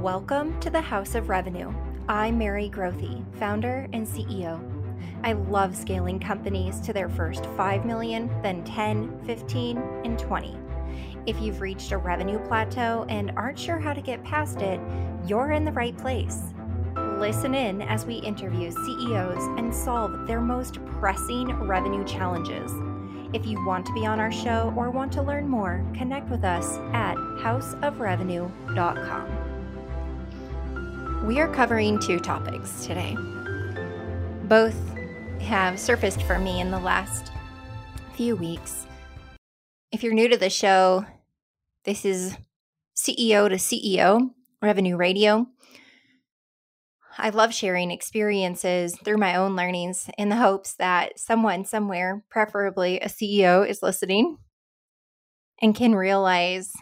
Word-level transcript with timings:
Welcome 0.00 0.58
to 0.60 0.70
the 0.70 0.80
House 0.80 1.14
of 1.14 1.28
Revenue. 1.30 1.72
I'm 2.08 2.36
Mary 2.36 2.68
Grothe, 2.68 3.24
founder 3.38 3.88
and 3.92 4.04
CEO. 4.06 4.60
I 5.22 5.32
love 5.32 5.74
scaling 5.74 6.20
companies 6.20 6.78
to 6.80 6.92
their 6.92 7.08
first 7.08 7.46
5 7.56 7.86
million, 7.86 8.30
then 8.42 8.62
10, 8.64 9.24
15, 9.24 9.78
and 10.04 10.18
20. 10.18 10.58
If 11.26 11.40
you've 11.40 11.62
reached 11.62 11.92
a 11.92 11.96
revenue 11.96 12.38
plateau 12.46 13.06
and 13.08 13.32
aren't 13.36 13.58
sure 13.58 13.78
how 13.78 13.94
to 13.94 14.02
get 14.02 14.22
past 14.24 14.60
it, 14.60 14.78
you're 15.26 15.52
in 15.52 15.64
the 15.64 15.72
right 15.72 15.96
place. 15.96 16.42
Listen 16.96 17.54
in 17.54 17.80
as 17.80 18.04
we 18.04 18.16
interview 18.16 18.70
CEOs 18.70 19.58
and 19.58 19.74
solve 19.74 20.26
their 20.26 20.42
most 20.42 20.84
pressing 20.86 21.48
revenue 21.66 22.04
challenges. 22.04 22.70
If 23.32 23.46
you 23.46 23.64
want 23.64 23.86
to 23.86 23.94
be 23.94 24.04
on 24.04 24.20
our 24.20 24.32
show 24.32 24.70
or 24.76 24.90
want 24.90 25.12
to 25.14 25.22
learn 25.22 25.48
more, 25.48 25.82
connect 25.94 26.28
with 26.30 26.44
us 26.44 26.76
at 26.92 27.16
houseofrevenue.com. 27.16 29.53
We 31.24 31.40
are 31.40 31.48
covering 31.48 31.98
two 31.98 32.20
topics 32.20 32.84
today. 32.84 33.16
Both 34.42 34.76
have 35.40 35.80
surfaced 35.80 36.20
for 36.24 36.38
me 36.38 36.60
in 36.60 36.70
the 36.70 36.78
last 36.78 37.32
few 38.12 38.36
weeks. 38.36 38.86
If 39.90 40.02
you're 40.02 40.12
new 40.12 40.28
to 40.28 40.36
the 40.36 40.50
show, 40.50 41.06
this 41.86 42.04
is 42.04 42.36
CEO 42.94 43.48
to 43.48 43.54
CEO 43.54 44.32
Revenue 44.60 44.96
Radio. 44.96 45.46
I 47.16 47.30
love 47.30 47.54
sharing 47.54 47.90
experiences 47.90 48.94
through 49.02 49.16
my 49.16 49.34
own 49.34 49.56
learnings 49.56 50.10
in 50.18 50.28
the 50.28 50.36
hopes 50.36 50.74
that 50.74 51.18
someone 51.18 51.64
somewhere, 51.64 52.22
preferably 52.28 53.00
a 53.00 53.08
CEO, 53.08 53.66
is 53.66 53.82
listening 53.82 54.36
and 55.62 55.74
can 55.74 55.94
realize, 55.94 56.74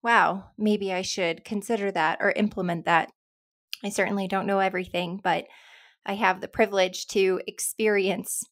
wow, 0.00 0.44
maybe 0.56 0.92
I 0.92 1.02
should 1.02 1.44
consider 1.44 1.90
that 1.90 2.18
or 2.20 2.30
implement 2.30 2.84
that 2.84 3.10
I 3.84 3.88
certainly 3.88 4.28
don't 4.28 4.46
know 4.46 4.58
everything, 4.58 5.20
but 5.22 5.46
I 6.04 6.14
have 6.14 6.40
the 6.40 6.48
privilege 6.48 7.06
to 7.08 7.40
experience 7.46 8.42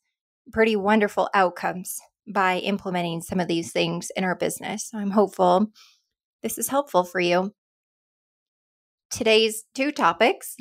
pretty 0.53 0.77
wonderful 0.77 1.29
outcomes 1.35 1.99
by 2.27 2.59
implementing 2.59 3.23
some 3.23 3.41
of 3.41 3.49
these 3.49 3.73
things 3.73 4.11
in 4.17 4.25
our 4.25 4.37
business. 4.37 4.91
I'm 4.95 5.11
hopeful 5.11 5.71
this 6.43 6.59
is 6.59 6.69
helpful 6.69 7.05
for 7.05 7.21
you. 7.21 7.53
Today's 9.11 9.65
two 9.75 9.91
topics 9.91 10.57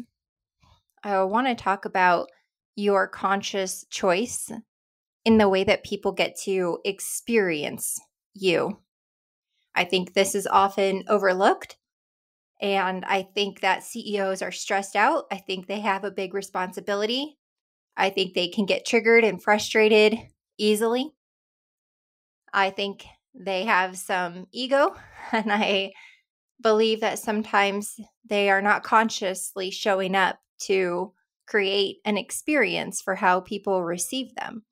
I 1.03 1.23
want 1.23 1.47
to 1.47 1.56
talk 1.56 1.86
about 1.86 2.30
your 2.75 3.08
conscious 3.08 3.86
choice 3.89 4.52
in 5.23 5.38
the 5.38 5.50
way 5.50 5.63
that 5.63 5.84
people 5.84 6.11
get 6.11 6.38
to 6.44 6.80
experience 6.84 8.00
you. 8.34 8.80
I 9.75 9.84
think 9.84 10.13
this 10.13 10.34
is 10.34 10.47
often 10.47 11.03
overlooked 11.08 11.78
and 12.59 13.05
I 13.05 13.23
think 13.23 13.61
that 13.61 13.83
CEOs 13.83 14.41
are 14.41 14.52
stressed 14.52 14.95
out. 14.95 15.25
I 15.31 15.38
think 15.38 15.67
they 15.67 15.80
have 15.81 16.03
a 16.03 16.11
big 16.11 16.33
responsibility. 16.33 17.38
I 17.95 18.09
think 18.09 18.33
they 18.33 18.47
can 18.47 18.66
get 18.66 18.86
triggered 18.86 19.23
and 19.23 19.41
frustrated 19.41 20.17
easily. 20.58 21.11
I 22.53 22.69
think 22.69 23.05
they 23.35 23.66
have 23.66 23.97
some 23.97 24.47
ego, 24.52 24.95
and 25.31 25.52
I 25.52 25.91
believe 26.61 27.02
that 27.02 27.19
sometimes 27.19 28.00
they 28.28 28.50
are 28.50 28.61
not 28.61 28.83
consciously 28.83 29.69
showing 29.69 30.16
up 30.16 30.39
to 30.59 31.13
create 31.45 31.97
an 32.03 32.17
experience 32.17 33.02
for 33.02 33.16
how 33.16 33.39
people 33.39 33.83
receive 33.83 34.33
them. 34.35 34.63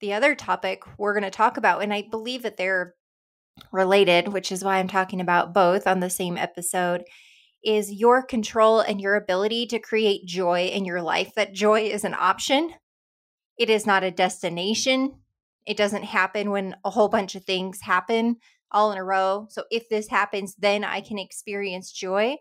The 0.00 0.12
other 0.12 0.34
topic 0.34 0.82
we're 0.98 1.14
going 1.14 1.24
to 1.24 1.30
talk 1.30 1.56
about, 1.56 1.82
and 1.82 1.94
I 1.94 2.02
believe 2.10 2.42
that 2.42 2.56
they're 2.56 2.94
related, 3.72 4.28
which 4.28 4.52
is 4.52 4.64
why 4.64 4.78
I'm 4.78 4.88
talking 4.88 5.20
about 5.20 5.54
both 5.54 5.86
on 5.86 6.00
the 6.00 6.10
same 6.10 6.36
episode, 6.36 7.04
is 7.64 7.92
your 7.92 8.22
control 8.22 8.80
and 8.80 9.00
your 9.00 9.16
ability 9.16 9.66
to 9.66 9.78
create 9.78 10.26
joy 10.26 10.66
in 10.66 10.84
your 10.84 11.02
life. 11.02 11.34
That 11.34 11.52
joy 11.52 11.82
is 11.82 12.04
an 12.04 12.14
option, 12.18 12.74
it 13.58 13.70
is 13.70 13.86
not 13.86 14.04
a 14.04 14.10
destination. 14.10 15.16
It 15.66 15.76
doesn't 15.76 16.04
happen 16.04 16.50
when 16.50 16.76
a 16.84 16.90
whole 16.90 17.08
bunch 17.08 17.34
of 17.34 17.44
things 17.44 17.80
happen 17.80 18.36
all 18.70 18.92
in 18.92 18.98
a 18.98 19.04
row. 19.04 19.46
So 19.50 19.64
if 19.70 19.88
this 19.88 20.08
happens, 20.08 20.54
then 20.56 20.84
I 20.84 21.00
can 21.00 21.18
experience 21.18 21.90
joy. 21.90 22.36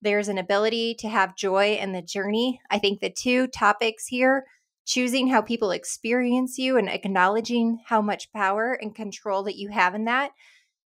There's 0.00 0.28
an 0.28 0.38
ability 0.38 0.94
to 1.00 1.08
have 1.08 1.36
joy 1.36 1.74
in 1.74 1.92
the 1.92 2.02
journey. 2.02 2.60
I 2.70 2.78
think 2.78 3.00
the 3.00 3.10
two 3.10 3.46
topics 3.48 4.06
here 4.06 4.44
choosing 4.86 5.26
how 5.28 5.42
people 5.42 5.72
experience 5.72 6.58
you 6.58 6.78
and 6.78 6.88
acknowledging 6.88 7.80
how 7.84 8.00
much 8.00 8.32
power 8.32 8.72
and 8.72 8.94
control 8.94 9.42
that 9.42 9.56
you 9.56 9.68
have 9.68 9.94
in 9.94 10.04
that, 10.04 10.30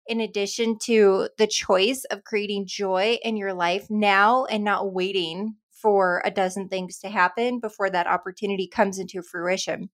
in 0.07 0.21
addition 0.21 0.79
to 0.79 1.29
the 1.39 1.47
choice 1.47 2.05
of 2.11 2.23
creating 2.23 2.67
joy 2.67 3.19
in 3.25 3.37
your 3.37 3.55
life 3.55 3.87
now 3.91 4.45
and 4.45 4.63
not 4.63 4.93
waiting 4.93 5.57
for 5.71 6.23
a 6.25 6.31
dozen 6.31 6.69
things 6.69 6.99
to 6.99 7.09
happen 7.09 7.59
before 7.59 7.91
that 7.91 8.07
opportunity 8.07 8.69
comes 8.69 8.99
into 8.99 9.23
fruition. 9.23 9.89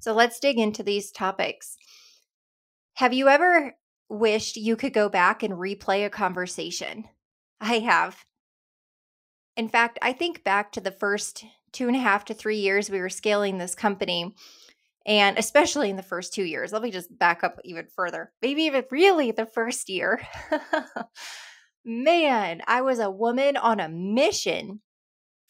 So 0.00 0.12
let's 0.12 0.40
dig 0.40 0.58
into 0.58 0.82
these 0.82 1.10
topics. 1.10 1.76
Have 2.94 3.12
you 3.12 3.28
ever 3.28 3.76
wished 4.08 4.56
you 4.56 4.76
could 4.76 4.92
go 4.92 5.08
back 5.08 5.42
and 5.42 5.54
replay 5.54 6.04
a 6.04 6.10
conversation? 6.10 7.04
I 7.60 7.78
have. 7.80 8.24
In 9.56 9.68
fact, 9.68 9.98
I 10.02 10.12
think 10.12 10.44
back 10.44 10.72
to 10.72 10.80
the 10.80 10.90
first 10.90 11.44
two 11.76 11.88
and 11.88 11.96
a 11.96 12.00
half 12.00 12.24
to 12.24 12.34
three 12.34 12.56
years 12.56 12.88
we 12.88 13.00
were 13.00 13.10
scaling 13.10 13.58
this 13.58 13.74
company. 13.74 14.34
And 15.06 15.38
especially 15.38 15.90
in 15.90 15.96
the 15.96 16.02
first 16.02 16.32
two 16.32 16.42
years, 16.42 16.72
let 16.72 16.82
me 16.82 16.90
just 16.90 17.16
back 17.16 17.44
up 17.44 17.60
even 17.64 17.86
further. 17.94 18.32
Maybe 18.42 18.62
even 18.62 18.84
really 18.90 19.30
the 19.30 19.46
first 19.46 19.88
year. 19.88 20.26
Man, 21.84 22.62
I 22.66 22.80
was 22.80 22.98
a 22.98 23.10
woman 23.10 23.56
on 23.56 23.78
a 23.78 23.88
mission. 23.88 24.80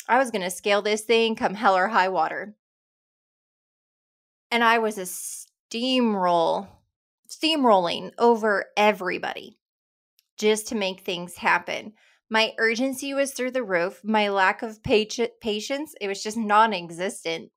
I 0.08 0.18
was 0.18 0.30
going 0.30 0.42
to 0.42 0.50
scale 0.50 0.82
this 0.82 1.02
thing 1.02 1.36
come 1.36 1.54
hell 1.54 1.76
or 1.76 1.88
high 1.88 2.10
water. 2.10 2.54
And 4.50 4.62
I 4.62 4.78
was 4.78 4.98
a 4.98 5.06
steamroll, 5.72 6.68
steamrolling 7.30 8.10
over 8.18 8.66
everybody 8.76 9.58
just 10.38 10.68
to 10.68 10.74
make 10.74 11.00
things 11.00 11.36
happen. 11.36 11.94
My 12.28 12.52
urgency 12.58 13.14
was 13.14 13.32
through 13.32 13.52
the 13.52 13.62
roof. 13.62 14.00
My 14.02 14.28
lack 14.28 14.62
of 14.62 14.82
patience, 14.82 15.94
it 16.00 16.08
was 16.08 16.22
just 16.22 16.36
non 16.36 16.72
existent. 16.72 17.50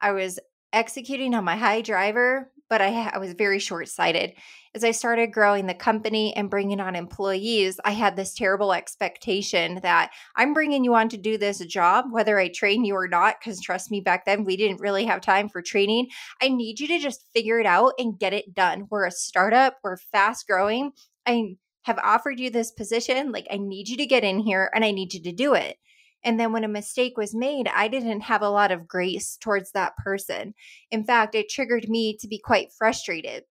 I 0.00 0.12
was 0.12 0.38
executing 0.72 1.34
on 1.34 1.44
my 1.44 1.56
high 1.56 1.82
driver, 1.82 2.50
but 2.70 2.80
I, 2.80 3.10
I 3.12 3.18
was 3.18 3.34
very 3.34 3.58
short 3.58 3.88
sighted. 3.88 4.32
As 4.74 4.84
I 4.84 4.92
started 4.92 5.32
growing 5.32 5.66
the 5.66 5.74
company 5.74 6.34
and 6.36 6.48
bringing 6.48 6.80
on 6.80 6.94
employees, 6.94 7.80
I 7.84 7.90
had 7.90 8.16
this 8.16 8.32
terrible 8.32 8.72
expectation 8.72 9.80
that 9.82 10.12
I'm 10.36 10.54
bringing 10.54 10.84
you 10.84 10.94
on 10.94 11.08
to 11.10 11.16
do 11.18 11.36
this 11.36 11.58
job, 11.66 12.06
whether 12.12 12.38
I 12.38 12.48
train 12.48 12.84
you 12.84 12.94
or 12.94 13.08
not. 13.08 13.40
Because 13.40 13.60
trust 13.60 13.90
me, 13.90 14.00
back 14.00 14.24
then 14.24 14.44
we 14.44 14.56
didn't 14.56 14.80
really 14.80 15.04
have 15.04 15.20
time 15.20 15.48
for 15.48 15.60
training. 15.60 16.08
I 16.40 16.48
need 16.48 16.78
you 16.78 16.86
to 16.88 16.98
just 16.98 17.26
figure 17.34 17.58
it 17.58 17.66
out 17.66 17.94
and 17.98 18.18
get 18.18 18.32
it 18.32 18.54
done. 18.54 18.86
We're 18.88 19.06
a 19.06 19.10
startup, 19.10 19.78
we're 19.82 19.96
fast 19.96 20.46
growing. 20.46 20.92
I 21.26 21.56
have 21.82 21.98
offered 21.98 22.38
you 22.38 22.50
this 22.50 22.72
position. 22.72 23.32
Like, 23.32 23.46
I 23.50 23.56
need 23.56 23.88
you 23.88 23.96
to 23.96 24.06
get 24.06 24.24
in 24.24 24.38
here 24.38 24.70
and 24.74 24.84
I 24.84 24.90
need 24.90 25.14
you 25.14 25.22
to 25.22 25.32
do 25.32 25.54
it. 25.54 25.78
And 26.22 26.38
then 26.38 26.52
when 26.52 26.64
a 26.64 26.68
mistake 26.68 27.16
was 27.16 27.34
made, 27.34 27.66
I 27.68 27.88
didn't 27.88 28.20
have 28.22 28.42
a 28.42 28.50
lot 28.50 28.70
of 28.70 28.86
grace 28.86 29.38
towards 29.40 29.72
that 29.72 29.96
person. 29.96 30.54
In 30.90 31.04
fact, 31.04 31.34
it 31.34 31.48
triggered 31.48 31.88
me 31.88 32.16
to 32.18 32.28
be 32.28 32.38
quite 32.38 32.72
frustrated 32.72 33.44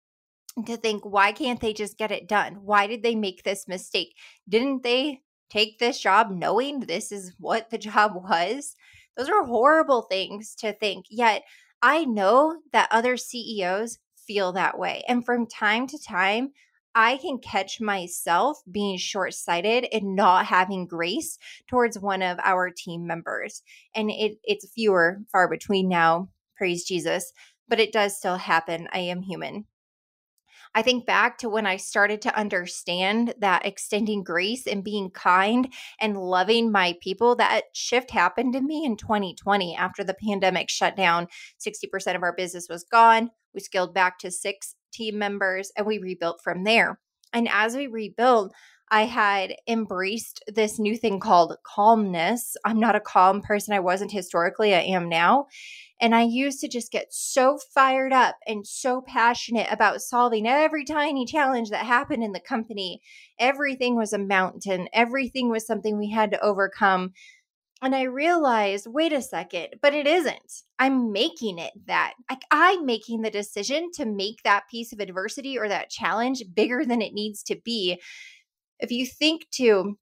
to 0.66 0.76
think, 0.76 1.04
why 1.04 1.32
can't 1.32 1.60
they 1.60 1.72
just 1.72 1.96
get 1.96 2.10
it 2.10 2.28
done? 2.28 2.58
Why 2.62 2.86
did 2.86 3.02
they 3.02 3.14
make 3.14 3.42
this 3.42 3.68
mistake? 3.68 4.14
Didn't 4.48 4.82
they 4.82 5.22
take 5.50 5.78
this 5.78 6.00
job 6.00 6.30
knowing 6.30 6.80
this 6.80 7.10
is 7.12 7.32
what 7.38 7.70
the 7.70 7.78
job 7.78 8.12
was? 8.14 8.76
Those 9.16 9.28
are 9.28 9.44
horrible 9.44 10.02
things 10.02 10.54
to 10.56 10.72
think. 10.72 11.06
Yet 11.10 11.42
I 11.80 12.04
know 12.04 12.58
that 12.72 12.88
other 12.90 13.16
CEOs 13.16 13.98
feel 14.26 14.52
that 14.52 14.78
way. 14.78 15.04
And 15.08 15.24
from 15.24 15.46
time 15.46 15.86
to 15.88 15.98
time, 15.98 16.50
I 16.94 17.18
can 17.18 17.38
catch 17.38 17.80
myself 17.80 18.60
being 18.70 18.98
short 18.98 19.34
sighted 19.34 19.86
and 19.92 20.16
not 20.16 20.46
having 20.46 20.86
grace 20.86 21.38
towards 21.68 21.98
one 21.98 22.22
of 22.22 22.38
our 22.42 22.70
team 22.70 23.06
members. 23.06 23.62
And 23.94 24.10
it, 24.10 24.38
it's 24.42 24.70
fewer, 24.72 25.18
far 25.30 25.48
between 25.48 25.88
now, 25.88 26.28
praise 26.56 26.84
Jesus, 26.84 27.32
but 27.68 27.80
it 27.80 27.92
does 27.92 28.16
still 28.16 28.36
happen. 28.36 28.88
I 28.92 29.00
am 29.00 29.22
human. 29.22 29.66
I 30.74 30.82
think 30.82 31.06
back 31.06 31.38
to 31.38 31.48
when 31.48 31.66
I 31.66 31.76
started 31.76 32.20
to 32.22 32.36
understand 32.36 33.34
that 33.38 33.66
extending 33.66 34.22
grace 34.22 34.66
and 34.66 34.84
being 34.84 35.10
kind 35.10 35.72
and 36.00 36.18
loving 36.18 36.70
my 36.70 36.96
people, 37.00 37.36
that 37.36 37.64
shift 37.72 38.10
happened 38.10 38.52
to 38.52 38.60
me 38.60 38.84
in 38.84 38.96
2020 38.96 39.74
after 39.76 40.04
the 40.04 40.16
pandemic 40.26 40.68
shut 40.68 40.94
down. 40.94 41.28
60% 41.66 42.16
of 42.16 42.22
our 42.22 42.34
business 42.34 42.68
was 42.68 42.84
gone. 42.84 43.30
We 43.54 43.60
scaled 43.60 43.94
back 43.94 44.18
to 44.20 44.30
six 44.30 44.74
team 44.92 45.18
members 45.18 45.70
and 45.76 45.86
we 45.86 45.98
rebuilt 45.98 46.40
from 46.42 46.64
there. 46.64 46.98
And 47.32 47.48
as 47.50 47.76
we 47.76 47.86
rebuild, 47.86 48.52
I 48.90 49.02
had 49.02 49.54
embraced 49.66 50.42
this 50.46 50.78
new 50.78 50.96
thing 50.96 51.20
called 51.20 51.56
calmness. 51.62 52.56
I'm 52.64 52.80
not 52.80 52.96
a 52.96 53.00
calm 53.00 53.42
person. 53.42 53.74
I 53.74 53.80
wasn't 53.80 54.12
historically, 54.12 54.74
I 54.74 54.80
am 54.80 55.08
now. 55.08 55.46
And 56.00 56.14
I 56.14 56.22
used 56.22 56.60
to 56.60 56.68
just 56.68 56.90
get 56.90 57.12
so 57.12 57.58
fired 57.74 58.12
up 58.12 58.36
and 58.46 58.66
so 58.66 59.02
passionate 59.06 59.66
about 59.70 60.00
solving 60.00 60.46
every 60.46 60.84
tiny 60.84 61.26
challenge 61.26 61.70
that 61.70 61.84
happened 61.84 62.22
in 62.22 62.32
the 62.32 62.40
company. 62.40 63.02
Everything 63.38 63.96
was 63.96 64.12
a 64.12 64.18
mountain, 64.18 64.88
everything 64.92 65.50
was 65.50 65.66
something 65.66 65.98
we 65.98 66.10
had 66.10 66.30
to 66.30 66.40
overcome. 66.40 67.12
And 67.80 67.94
I 67.94 68.02
realized, 68.02 68.86
wait 68.88 69.12
a 69.12 69.22
second, 69.22 69.76
but 69.80 69.94
it 69.94 70.06
isn't. 70.06 70.62
I'm 70.80 71.12
making 71.12 71.58
it 71.58 71.72
that. 71.86 72.14
Like 72.28 72.42
I'm 72.50 72.84
making 72.84 73.22
the 73.22 73.30
decision 73.30 73.90
to 73.94 74.04
make 74.04 74.42
that 74.42 74.68
piece 74.68 74.92
of 74.92 74.98
adversity 74.98 75.56
or 75.56 75.68
that 75.68 75.90
challenge 75.90 76.42
bigger 76.54 76.84
than 76.84 77.00
it 77.00 77.14
needs 77.14 77.42
to 77.44 77.56
be. 77.64 78.00
If 78.80 78.90
you 78.90 79.06
think 79.06 79.46
to 79.52 79.96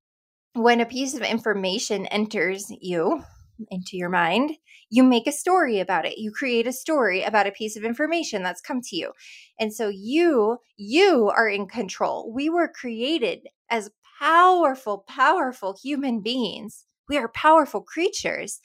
when 0.55 0.81
a 0.81 0.87
piece 0.87 1.15
of 1.15 1.21
information 1.21 2.07
enters 2.07 2.73
you 2.81 3.23
into 3.71 3.97
your 3.99 4.09
mind, 4.09 4.53
you 4.89 5.03
make 5.03 5.27
a 5.27 5.33
story 5.33 5.79
about 5.79 6.07
it. 6.07 6.19
You 6.19 6.31
create 6.31 6.67
a 6.67 6.73
story 6.73 7.23
about 7.23 7.47
a 7.47 7.53
piece 7.53 7.77
of 7.77 7.85
information 7.85 8.43
that's 8.43 8.63
come 8.63 8.81
to 8.83 8.97
you. 8.97 9.13
And 9.61 9.73
so 9.73 9.89
you 9.89 10.59
you 10.79 11.31
are 11.37 11.49
in 11.49 11.67
control. 11.67 12.33
We 12.33 12.49
were 12.49 12.69
created 12.69 13.49
as 13.69 13.91
powerful 14.19 15.05
powerful 15.07 15.77
human 15.83 16.23
beings 16.23 16.87
we 17.09 17.19
are 17.19 17.29
powerful 17.29 17.83
creatures. 17.83 18.61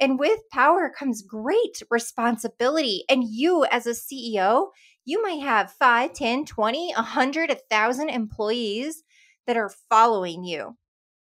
And 0.00 0.18
with 0.18 0.40
power 0.52 0.92
comes 0.96 1.22
great 1.22 1.82
responsibility. 1.90 3.04
And 3.08 3.24
you, 3.24 3.64
as 3.64 3.86
a 3.86 3.90
CEO, 3.90 4.68
you 5.04 5.22
might 5.22 5.40
have 5.40 5.72
5, 5.72 6.12
10, 6.12 6.44
20, 6.44 6.92
100, 6.94 7.48
1,000 7.50 8.08
employees 8.10 9.02
that 9.46 9.56
are 9.56 9.72
following 9.88 10.44
you. 10.44 10.76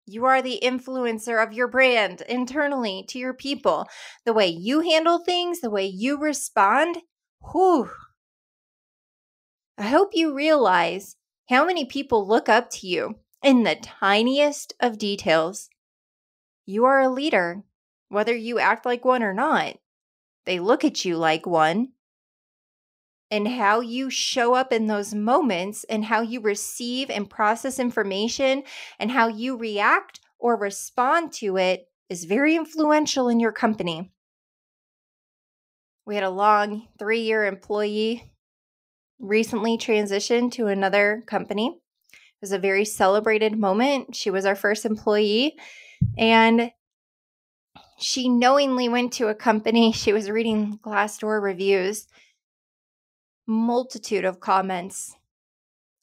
You 0.06 0.24
are 0.24 0.40
the 0.40 0.60
influencer 0.62 1.44
of 1.44 1.52
your 1.52 1.68
brand 1.68 2.22
internally 2.28 3.04
to 3.08 3.18
your 3.18 3.34
people. 3.34 3.86
The 4.24 4.32
way 4.32 4.46
you 4.46 4.80
handle 4.80 5.18
things, 5.18 5.60
the 5.60 5.70
way 5.70 5.86
you 5.86 6.16
respond, 6.18 6.98
whew. 7.52 7.90
I 9.76 9.88
hope 9.88 10.10
you 10.14 10.34
realize 10.34 11.16
how 11.50 11.66
many 11.66 11.84
people 11.84 12.26
look 12.26 12.48
up 12.48 12.70
to 12.70 12.86
you 12.86 13.16
in 13.42 13.64
the 13.64 13.76
tiniest 13.76 14.74
of 14.80 14.96
details. 14.96 15.68
You 16.66 16.84
are 16.84 17.00
a 17.00 17.08
leader, 17.08 17.62
whether 18.08 18.34
you 18.34 18.58
act 18.58 18.84
like 18.84 19.04
one 19.04 19.22
or 19.22 19.32
not. 19.32 19.76
They 20.44 20.58
look 20.58 20.84
at 20.84 21.04
you 21.04 21.16
like 21.16 21.46
one. 21.46 21.92
And 23.30 23.48
how 23.48 23.80
you 23.80 24.10
show 24.10 24.54
up 24.54 24.72
in 24.72 24.86
those 24.86 25.12
moments 25.12 25.84
and 25.84 26.04
how 26.04 26.20
you 26.20 26.40
receive 26.40 27.10
and 27.10 27.28
process 27.28 27.80
information 27.80 28.62
and 29.00 29.10
how 29.10 29.26
you 29.26 29.56
react 29.56 30.20
or 30.38 30.56
respond 30.56 31.32
to 31.32 31.56
it 31.56 31.88
is 32.08 32.24
very 32.24 32.54
influential 32.54 33.28
in 33.28 33.40
your 33.40 33.50
company. 33.50 34.12
We 36.04 36.14
had 36.14 36.22
a 36.22 36.30
long 36.30 36.86
three 37.00 37.22
year 37.22 37.46
employee 37.46 38.32
recently 39.18 39.76
transition 39.76 40.50
to 40.50 40.68
another 40.68 41.24
company. 41.26 41.78
It 42.12 42.18
was 42.40 42.52
a 42.52 42.58
very 42.60 42.84
celebrated 42.84 43.58
moment. 43.58 44.14
She 44.14 44.30
was 44.30 44.46
our 44.46 44.54
first 44.54 44.84
employee 44.84 45.56
and 46.16 46.72
she 47.98 48.28
knowingly 48.28 48.88
went 48.88 49.12
to 49.14 49.28
a 49.28 49.34
company. 49.34 49.92
She 49.92 50.12
was 50.12 50.30
reading 50.30 50.78
Glassdoor 50.82 51.42
reviews, 51.42 52.06
multitude 53.46 54.24
of 54.24 54.40
comments 54.40 55.16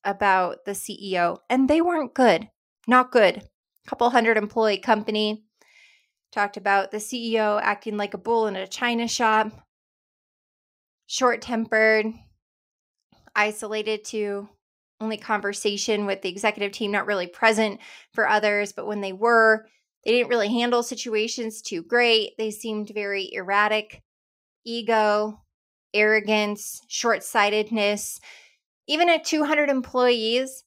about 0.03 0.65
the 0.65 0.71
CEO, 0.71 1.39
and 1.49 1.69
they 1.69 1.81
weren't 1.81 2.13
good. 2.13 2.49
Not 2.87 3.11
good. 3.11 3.43
Couple 3.87 4.09
hundred 4.09 4.37
employee 4.37 4.77
company 4.77 5.45
talked 6.31 6.57
about 6.57 6.91
the 6.91 6.97
CEO 6.97 7.59
acting 7.61 7.97
like 7.97 8.13
a 8.13 8.17
bull 8.17 8.47
in 8.47 8.55
a 8.55 8.67
china 8.67 9.07
shop, 9.07 9.51
short 11.05 11.41
tempered, 11.41 12.07
isolated 13.35 14.03
to 14.05 14.49
only 14.99 15.17
conversation 15.17 16.05
with 16.05 16.21
the 16.21 16.29
executive 16.29 16.71
team, 16.71 16.91
not 16.91 17.05
really 17.05 17.27
present 17.27 17.79
for 18.13 18.27
others, 18.27 18.71
but 18.71 18.87
when 18.87 19.01
they 19.01 19.13
were, 19.13 19.67
they 20.05 20.11
didn't 20.11 20.29
really 20.29 20.49
handle 20.49 20.83
situations 20.83 21.61
too 21.61 21.81
great. 21.81 22.33
They 22.37 22.51
seemed 22.51 22.91
very 22.93 23.33
erratic, 23.33 24.03
ego, 24.65 25.41
arrogance, 25.93 26.81
short 26.87 27.23
sightedness. 27.23 28.19
Even 28.87 29.09
at 29.09 29.23
200 29.23 29.69
employees, 29.69 30.63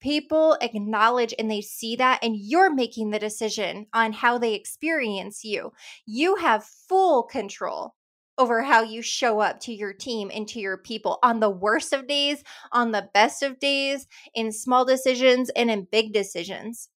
people 0.00 0.56
acknowledge 0.60 1.34
and 1.38 1.50
they 1.50 1.60
see 1.60 1.96
that, 1.96 2.22
and 2.22 2.36
you're 2.36 2.72
making 2.72 3.10
the 3.10 3.18
decision 3.18 3.86
on 3.92 4.12
how 4.12 4.38
they 4.38 4.54
experience 4.54 5.42
you. 5.42 5.72
You 6.06 6.36
have 6.36 6.64
full 6.64 7.24
control 7.24 7.94
over 8.38 8.62
how 8.62 8.82
you 8.82 9.00
show 9.02 9.40
up 9.40 9.58
to 9.60 9.72
your 9.72 9.92
team 9.92 10.30
and 10.32 10.46
to 10.46 10.60
your 10.60 10.76
people 10.76 11.18
on 11.22 11.40
the 11.40 11.50
worst 11.50 11.92
of 11.92 12.06
days, 12.06 12.44
on 12.70 12.92
the 12.92 13.08
best 13.14 13.42
of 13.42 13.58
days, 13.58 14.06
in 14.34 14.52
small 14.52 14.84
decisions, 14.84 15.50
and 15.56 15.70
in 15.70 15.88
big 15.90 16.12
decisions. 16.12 16.90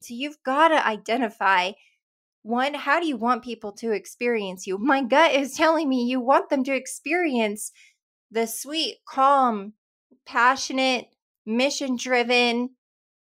So 0.00 0.14
you've 0.14 0.42
got 0.44 0.68
to 0.68 0.86
identify 0.86 1.72
one, 2.42 2.74
how 2.74 3.00
do 3.00 3.08
you 3.08 3.16
want 3.16 3.42
people 3.42 3.72
to 3.72 3.90
experience 3.90 4.66
you? 4.66 4.78
My 4.80 5.02
gut 5.02 5.34
is 5.34 5.56
telling 5.56 5.88
me 5.88 6.04
you 6.04 6.20
want 6.20 6.48
them 6.48 6.62
to 6.64 6.74
experience 6.74 7.72
the 8.30 8.46
sweet, 8.46 8.98
calm, 9.08 9.72
passionate, 10.24 11.06
mission 11.44 11.96
driven, 11.96 12.70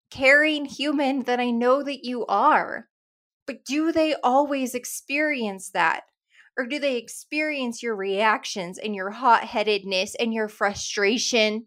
caring 0.10 0.66
human 0.66 1.24
that 1.24 1.40
I 1.40 1.52
know 1.52 1.84
that 1.84 2.06
you 2.06 2.26
are. 2.28 2.88
But 3.46 3.66
do 3.66 3.92
they 3.92 4.16
always 4.24 4.76
experience 4.76 5.72
that? 5.72 6.04
Or 6.58 6.66
do 6.66 6.80
they 6.80 6.98
experience 6.98 7.82
your 7.82 7.96
reactions 7.96 8.78
and 8.78 8.94
your 8.94 9.12
hot 9.12 9.46
headedness 9.46 10.16
and 10.16 10.34
your 10.34 10.50
frustration 10.50 11.66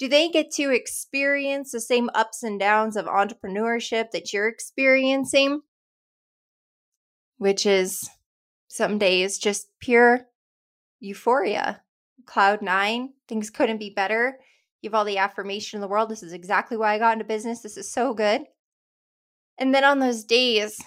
do 0.00 0.08
they 0.08 0.30
get 0.30 0.50
to 0.52 0.70
experience 0.72 1.70
the 1.70 1.80
same 1.80 2.08
ups 2.14 2.42
and 2.42 2.58
downs 2.58 2.96
of 2.96 3.04
entrepreneurship 3.04 4.10
that 4.12 4.32
you're 4.32 4.48
experiencing? 4.48 5.60
Which 7.36 7.66
is 7.66 8.08
some 8.66 8.96
days 8.96 9.36
just 9.36 9.68
pure 9.78 10.26
euphoria. 11.00 11.82
Cloud 12.24 12.62
nine, 12.62 13.12
things 13.28 13.50
couldn't 13.50 13.76
be 13.76 13.90
better. 13.90 14.38
You 14.80 14.88
have 14.88 14.94
all 14.94 15.04
the 15.04 15.18
affirmation 15.18 15.76
in 15.76 15.82
the 15.82 15.88
world. 15.88 16.08
This 16.08 16.22
is 16.22 16.32
exactly 16.32 16.78
why 16.78 16.94
I 16.94 16.98
got 16.98 17.12
into 17.12 17.24
business. 17.26 17.60
This 17.60 17.76
is 17.76 17.92
so 17.92 18.14
good. 18.14 18.44
And 19.58 19.74
then 19.74 19.84
on 19.84 19.98
those 19.98 20.24
days 20.24 20.80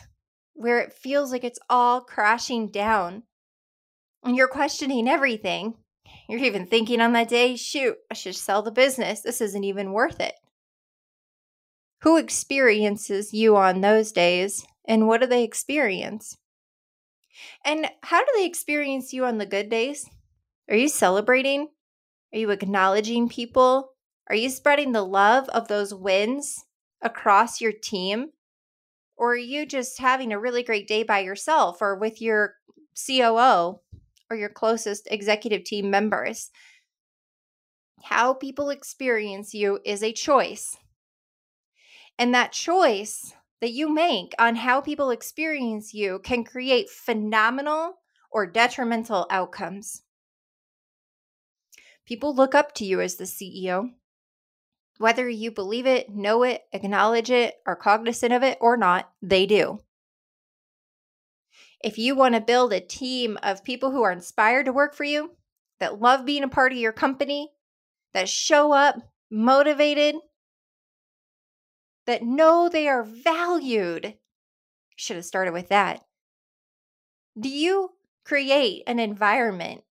where 0.54 0.80
it 0.80 0.92
feels 0.92 1.32
like 1.32 1.44
it's 1.44 1.60
all 1.70 2.02
crashing 2.02 2.70
down 2.70 3.24
and 4.24 4.36
you're 4.36 4.48
questioning 4.48 5.08
everything, 5.08 5.76
you're 6.28 6.40
even 6.40 6.66
thinking 6.66 7.02
on 7.02 7.14
that 7.14 7.30
day, 7.30 7.56
shoot, 7.56 7.98
I 8.10 8.14
should 8.14 8.36
sell 8.36 8.62
the 8.62 8.72
business. 8.72 9.22
This 9.22 9.42
isn't 9.42 9.64
even 9.64 9.92
worth 9.92 10.20
it. 10.20 10.36
Who 12.02 12.18
experiences 12.18 13.34
you 13.34 13.56
on 13.56 13.82
those 13.82 14.12
days 14.12 14.66
and 14.86 15.08
what 15.08 15.22
do 15.22 15.28
they 15.28 15.44
experience? 15.44 16.38
And 17.66 17.88
how 18.02 18.20
do 18.20 18.32
they 18.36 18.46
experience 18.46 19.14
you 19.14 19.26
on 19.26 19.38
the 19.38 19.46
good 19.46 19.70
days? 19.70 20.10
Are 20.70 20.76
you 20.76 20.88
celebrating? 20.88 21.70
Are 22.34 22.40
you 22.40 22.52
acknowledging 22.52 23.30
people? 23.30 23.92
Are 24.30 24.36
you 24.36 24.50
spreading 24.50 24.92
the 24.92 25.06
love 25.06 25.50
of 25.50 25.68
those 25.68 25.94
wins 25.94 26.66
across 27.02 27.62
your 27.62 27.72
team? 27.72 28.32
Or 29.16 29.34
are 29.34 29.38
you 29.38 29.66
just 29.66 30.00
having 30.00 30.34
a 30.34 30.40
really 30.40 30.64
great 30.64 30.88
day 30.88 31.04
by 31.04 31.20
yourself 31.20 31.82
or 31.82 31.96
with 31.96 32.22
your 32.22 32.56
COO 32.96 33.80
or 34.30 34.38
your 34.38 34.50
closest 34.50 35.08
executive 35.12 35.64
team 35.64 35.90
members. 35.90 36.50
How 38.04 38.34
people 38.34 38.70
experience 38.70 39.54
you 39.54 39.80
is 39.86 40.04
a 40.04 40.12
choice. 40.12 40.78
And 42.18 42.34
that 42.34 42.52
choice 42.52 43.34
that 43.62 43.72
you 43.72 43.88
make 43.88 44.34
on 44.38 44.58
how 44.58 44.82
people 44.82 45.10
experience 45.10 45.94
you 45.94 46.20
can 46.24 46.44
create 46.44 46.90
phenomenal 46.90 48.00
or 48.32 48.46
detrimental 48.46 49.26
outcomes. 49.30 50.04
People 52.06 52.36
look 52.36 52.54
up 52.54 52.74
to 52.76 52.86
you 52.86 53.00
as 53.00 53.16
the 53.16 53.24
CEO. 53.24 53.92
Whether 54.98 55.30
you 55.30 55.52
believe 55.52 55.86
it, 55.86 56.10
know 56.10 56.44
it, 56.44 56.64
acknowledge 56.74 57.32
it, 57.32 57.56
are 57.66 57.76
cognizant 57.76 58.34
of 58.34 58.44
it 58.44 58.58
or 58.60 58.76
not, 58.76 59.10
they 59.22 59.46
do. 59.46 59.80
If 61.84 61.98
you 61.98 62.16
want 62.16 62.36
to 62.36 62.42
build 62.42 62.72
a 62.74 62.80
team 62.80 63.38
of 63.44 63.64
people 63.64 63.92
who 63.92 64.04
are 64.04 64.12
inspired 64.12 64.66
to 64.66 64.74
work 64.74 64.96
for 64.96 65.04
you, 65.04 65.32
that 65.80 66.00
love 66.00 66.26
being 66.26 66.44
a 66.44 66.48
part 66.48 66.72
of 66.72 66.78
your 66.78 66.94
company, 66.94 67.52
that 68.14 68.30
show 68.30 68.72
up 68.72 68.96
motivated, 69.30 70.16
that 72.06 72.24
know 72.24 72.70
they 72.70 72.88
are 72.88 73.04
valued, 73.04 74.16
should 74.96 75.18
have 75.18 75.26
started 75.26 75.54
with 75.54 75.70
that. 75.70 76.06
Do 77.40 77.50
you 77.50 77.92
create 78.24 78.84
an 78.88 79.00
environment 79.00 79.84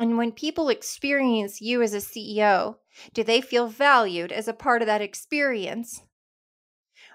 and 0.00 0.16
when 0.16 0.32
people 0.32 0.70
experience 0.70 1.60
you 1.60 1.82
as 1.82 1.92
a 1.92 1.98
CEO, 1.98 2.76
do 3.12 3.22
they 3.22 3.42
feel 3.42 3.68
valued 3.68 4.32
as 4.32 4.48
a 4.48 4.54
part 4.54 4.80
of 4.80 4.86
that 4.86 5.02
experience? 5.02 6.02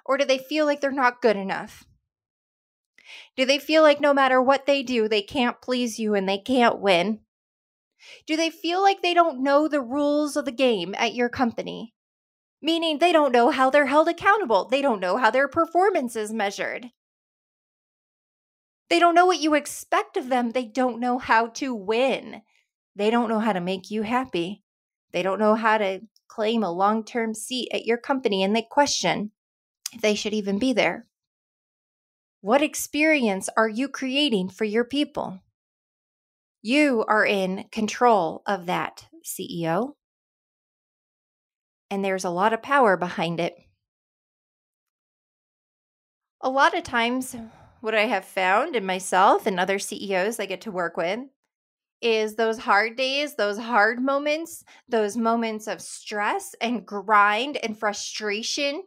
Or 0.05 0.17
do 0.17 0.25
they 0.25 0.37
feel 0.37 0.67
like 0.67 0.81
they're 0.81 0.91
not 0.91 1.19
good 1.19 1.35
enough? 1.35 1.85
Do 3.35 3.45
they 3.45 3.59
feel 3.59 3.83
like 3.83 4.01
no 4.01 4.13
matter 4.13 4.41
what 4.41 4.65
they 4.65 4.83
do, 4.83 5.07
they 5.07 5.21
can't 5.21 5.61
please 5.61 5.99
you 5.99 6.13
and 6.13 6.27
they 6.27 6.37
can't 6.37 6.79
win? 6.79 7.19
Do 8.27 8.35
they 8.35 8.49
feel 8.49 8.81
like 8.81 9.01
they 9.01 9.13
don't 9.13 9.43
know 9.43 9.67
the 9.67 9.81
rules 9.81 10.35
of 10.35 10.45
the 10.45 10.51
game 10.51 10.95
at 10.97 11.15
your 11.15 11.29
company? 11.29 11.93
Meaning 12.61 12.97
they 12.97 13.11
don't 13.11 13.31
know 13.31 13.51
how 13.51 13.69
they're 13.69 13.87
held 13.87 14.07
accountable, 14.07 14.67
they 14.67 14.81
don't 14.81 14.99
know 14.99 15.17
how 15.17 15.29
their 15.29 15.47
performance 15.47 16.15
is 16.15 16.33
measured. 16.33 16.91
They 18.89 18.99
don't 18.99 19.15
know 19.15 19.25
what 19.25 19.39
you 19.39 19.53
expect 19.55 20.17
of 20.17 20.29
them, 20.29 20.51
they 20.51 20.65
don't 20.65 20.99
know 20.99 21.17
how 21.17 21.47
to 21.47 21.73
win. 21.73 22.41
They 22.95 23.09
don't 23.09 23.29
know 23.29 23.39
how 23.39 23.53
to 23.53 23.59
make 23.59 23.91
you 23.91 24.03
happy. 24.03 24.63
They 25.11 25.21
don't 25.21 25.39
know 25.39 25.55
how 25.55 25.77
to 25.77 26.01
claim 26.27 26.63
a 26.63 26.71
long 26.71 27.03
term 27.03 27.33
seat 27.33 27.69
at 27.73 27.85
your 27.85 27.97
company 27.97 28.43
and 28.43 28.55
they 28.55 28.61
question 28.61 29.31
if 29.93 30.01
they 30.01 30.15
should 30.15 30.33
even 30.33 30.59
be 30.59 30.73
there. 30.73 31.07
What 32.45 32.61
experience 32.61 33.49
are 33.57 33.67
you 33.67 33.87
creating 33.87 34.49
for 34.49 34.65
your 34.65 34.83
people? 34.83 35.41
You 36.61 37.03
are 37.07 37.25
in 37.25 37.63
control 37.71 38.43
of 38.45 38.67
that, 38.67 39.07
CEO. 39.25 39.93
And 41.89 42.05
there's 42.05 42.23
a 42.23 42.29
lot 42.29 42.53
of 42.53 42.61
power 42.61 42.97
behind 42.97 43.39
it. 43.39 43.55
A 46.39 46.51
lot 46.51 46.77
of 46.77 46.83
times, 46.83 47.35
what 47.81 47.95
I 47.95 48.03
have 48.03 48.25
found 48.25 48.75
in 48.75 48.85
myself 48.85 49.47
and 49.47 49.59
other 49.59 49.79
CEOs 49.79 50.39
I 50.39 50.45
get 50.45 50.61
to 50.61 50.71
work 50.71 50.97
with 50.97 51.21
is 51.99 52.35
those 52.35 52.59
hard 52.59 52.95
days, 52.95 53.33
those 53.37 53.57
hard 53.57 53.99
moments, 53.99 54.63
those 54.87 55.17
moments 55.17 55.65
of 55.65 55.81
stress 55.81 56.53
and 56.61 56.85
grind 56.85 57.57
and 57.63 57.75
frustration 57.75 58.83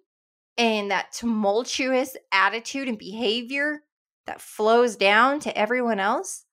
and 0.58 0.90
that 0.90 1.12
tumultuous 1.12 2.16
attitude 2.32 2.88
and 2.88 2.98
behavior 2.98 3.84
that 4.26 4.40
flows 4.42 4.96
down 4.96 5.40
to 5.40 5.56
everyone 5.56 5.98
else 6.00 6.44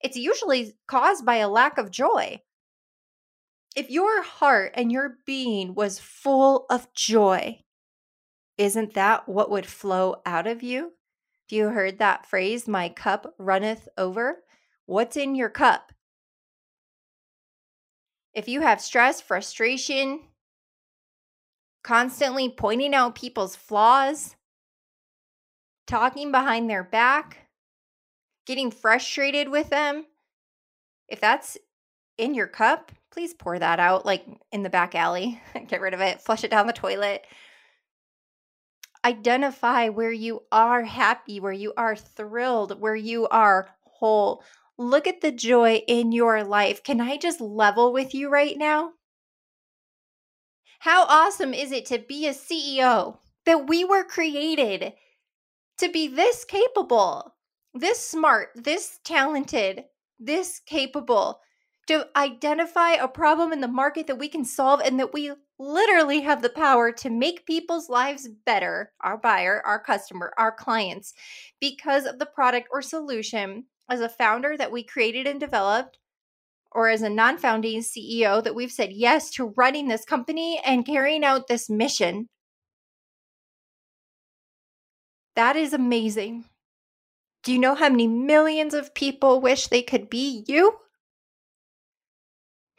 it's 0.00 0.16
usually 0.16 0.76
caused 0.86 1.24
by 1.24 1.36
a 1.36 1.48
lack 1.48 1.78
of 1.78 1.90
joy. 1.90 2.40
If 3.74 3.90
your 3.90 4.22
heart 4.22 4.72
and 4.74 4.90
your 4.90 5.18
being 5.26 5.74
was 5.74 5.98
full 5.98 6.66
of 6.70 6.92
joy, 6.94 7.62
isn't 8.56 8.94
that 8.94 9.28
what 9.28 9.50
would 9.50 9.66
flow 9.66 10.16
out 10.24 10.46
of 10.46 10.62
you? 10.62 10.80
Have 10.80 11.56
you 11.56 11.68
heard 11.68 11.98
that 11.98 12.26
phrase, 12.26 12.68
my 12.68 12.88
cup 12.88 13.34
runneth 13.38 13.88
over? 13.96 14.44
What's 14.86 15.16
in 15.16 15.34
your 15.34 15.48
cup? 15.48 15.92
If 18.34 18.48
you 18.48 18.60
have 18.60 18.80
stress, 18.80 19.20
frustration, 19.20 20.20
constantly 21.82 22.48
pointing 22.48 22.94
out 22.94 23.14
people's 23.14 23.56
flaws, 23.56 24.36
talking 25.86 26.30
behind 26.30 26.68
their 26.68 26.84
back, 26.84 27.48
getting 28.46 28.70
frustrated 28.70 29.48
with 29.48 29.70
them, 29.70 30.06
if 31.08 31.20
that's 31.20 31.56
in 32.18 32.34
your 32.34 32.46
cup, 32.46 32.92
please 33.10 33.32
pour 33.32 33.58
that 33.58 33.80
out 33.80 34.04
like 34.04 34.24
in 34.52 34.62
the 34.62 34.70
back 34.70 34.94
alley. 34.94 35.40
Get 35.68 35.80
rid 35.80 35.94
of 35.94 36.00
it, 36.00 36.20
flush 36.20 36.44
it 36.44 36.50
down 36.50 36.66
the 36.66 36.72
toilet. 36.72 37.26
Identify 39.04 39.88
where 39.88 40.12
you 40.12 40.42
are 40.52 40.82
happy, 40.82 41.40
where 41.40 41.52
you 41.52 41.72
are 41.76 41.96
thrilled, 41.96 42.80
where 42.80 42.96
you 42.96 43.28
are 43.28 43.70
whole. 43.84 44.42
Look 44.76 45.06
at 45.06 45.20
the 45.20 45.32
joy 45.32 45.82
in 45.86 46.12
your 46.12 46.44
life. 46.44 46.82
Can 46.82 47.00
I 47.00 47.16
just 47.16 47.40
level 47.40 47.92
with 47.92 48.14
you 48.14 48.28
right 48.28 48.56
now? 48.56 48.92
How 50.78 51.04
awesome 51.04 51.54
is 51.54 51.72
it 51.72 51.86
to 51.86 51.98
be 51.98 52.26
a 52.26 52.34
CEO 52.34 53.18
that 53.44 53.68
we 53.68 53.84
were 53.84 54.04
created 54.04 54.92
to 55.78 55.88
be 55.90 56.08
this 56.08 56.44
capable? 56.44 57.34
this 57.74 58.06
smart, 58.06 58.50
this 58.54 58.98
talented, 59.04 59.84
this 60.18 60.60
capable 60.60 61.40
to 61.86 62.06
identify 62.16 62.92
a 62.92 63.08
problem 63.08 63.52
in 63.52 63.60
the 63.60 63.68
market 63.68 64.06
that 64.06 64.18
we 64.18 64.28
can 64.28 64.44
solve 64.44 64.80
and 64.80 64.98
that 65.00 65.12
we 65.12 65.32
literally 65.58 66.20
have 66.20 66.42
the 66.42 66.50
power 66.50 66.92
to 66.92 67.08
make 67.08 67.46
people's 67.46 67.88
lives 67.88 68.28
better, 68.28 68.92
our 69.00 69.16
buyer, 69.16 69.62
our 69.64 69.82
customer, 69.82 70.32
our 70.36 70.52
clients, 70.52 71.14
because 71.60 72.04
of 72.04 72.18
the 72.18 72.26
product 72.26 72.68
or 72.70 72.82
solution 72.82 73.64
as 73.88 74.00
a 74.00 74.08
founder 74.08 74.56
that 74.56 74.70
we 74.70 74.82
created 74.82 75.26
and 75.26 75.40
developed, 75.40 75.98
or 76.72 76.88
as 76.88 77.02
a 77.02 77.08
non 77.08 77.38
founding 77.38 77.80
CEO 77.80 78.42
that 78.42 78.54
we've 78.54 78.72
said 78.72 78.92
yes 78.92 79.30
to 79.30 79.52
running 79.56 79.88
this 79.88 80.04
company 80.04 80.60
and 80.64 80.86
carrying 80.86 81.24
out 81.24 81.48
this 81.48 81.68
mission. 81.70 82.28
That 85.36 85.56
is 85.56 85.72
amazing. 85.72 86.44
Do 87.44 87.52
you 87.52 87.58
know 87.58 87.74
how 87.74 87.88
many 87.88 88.08
millions 88.08 88.74
of 88.74 88.94
people 88.94 89.40
wish 89.40 89.68
they 89.68 89.82
could 89.82 90.10
be 90.10 90.44
you? 90.48 90.78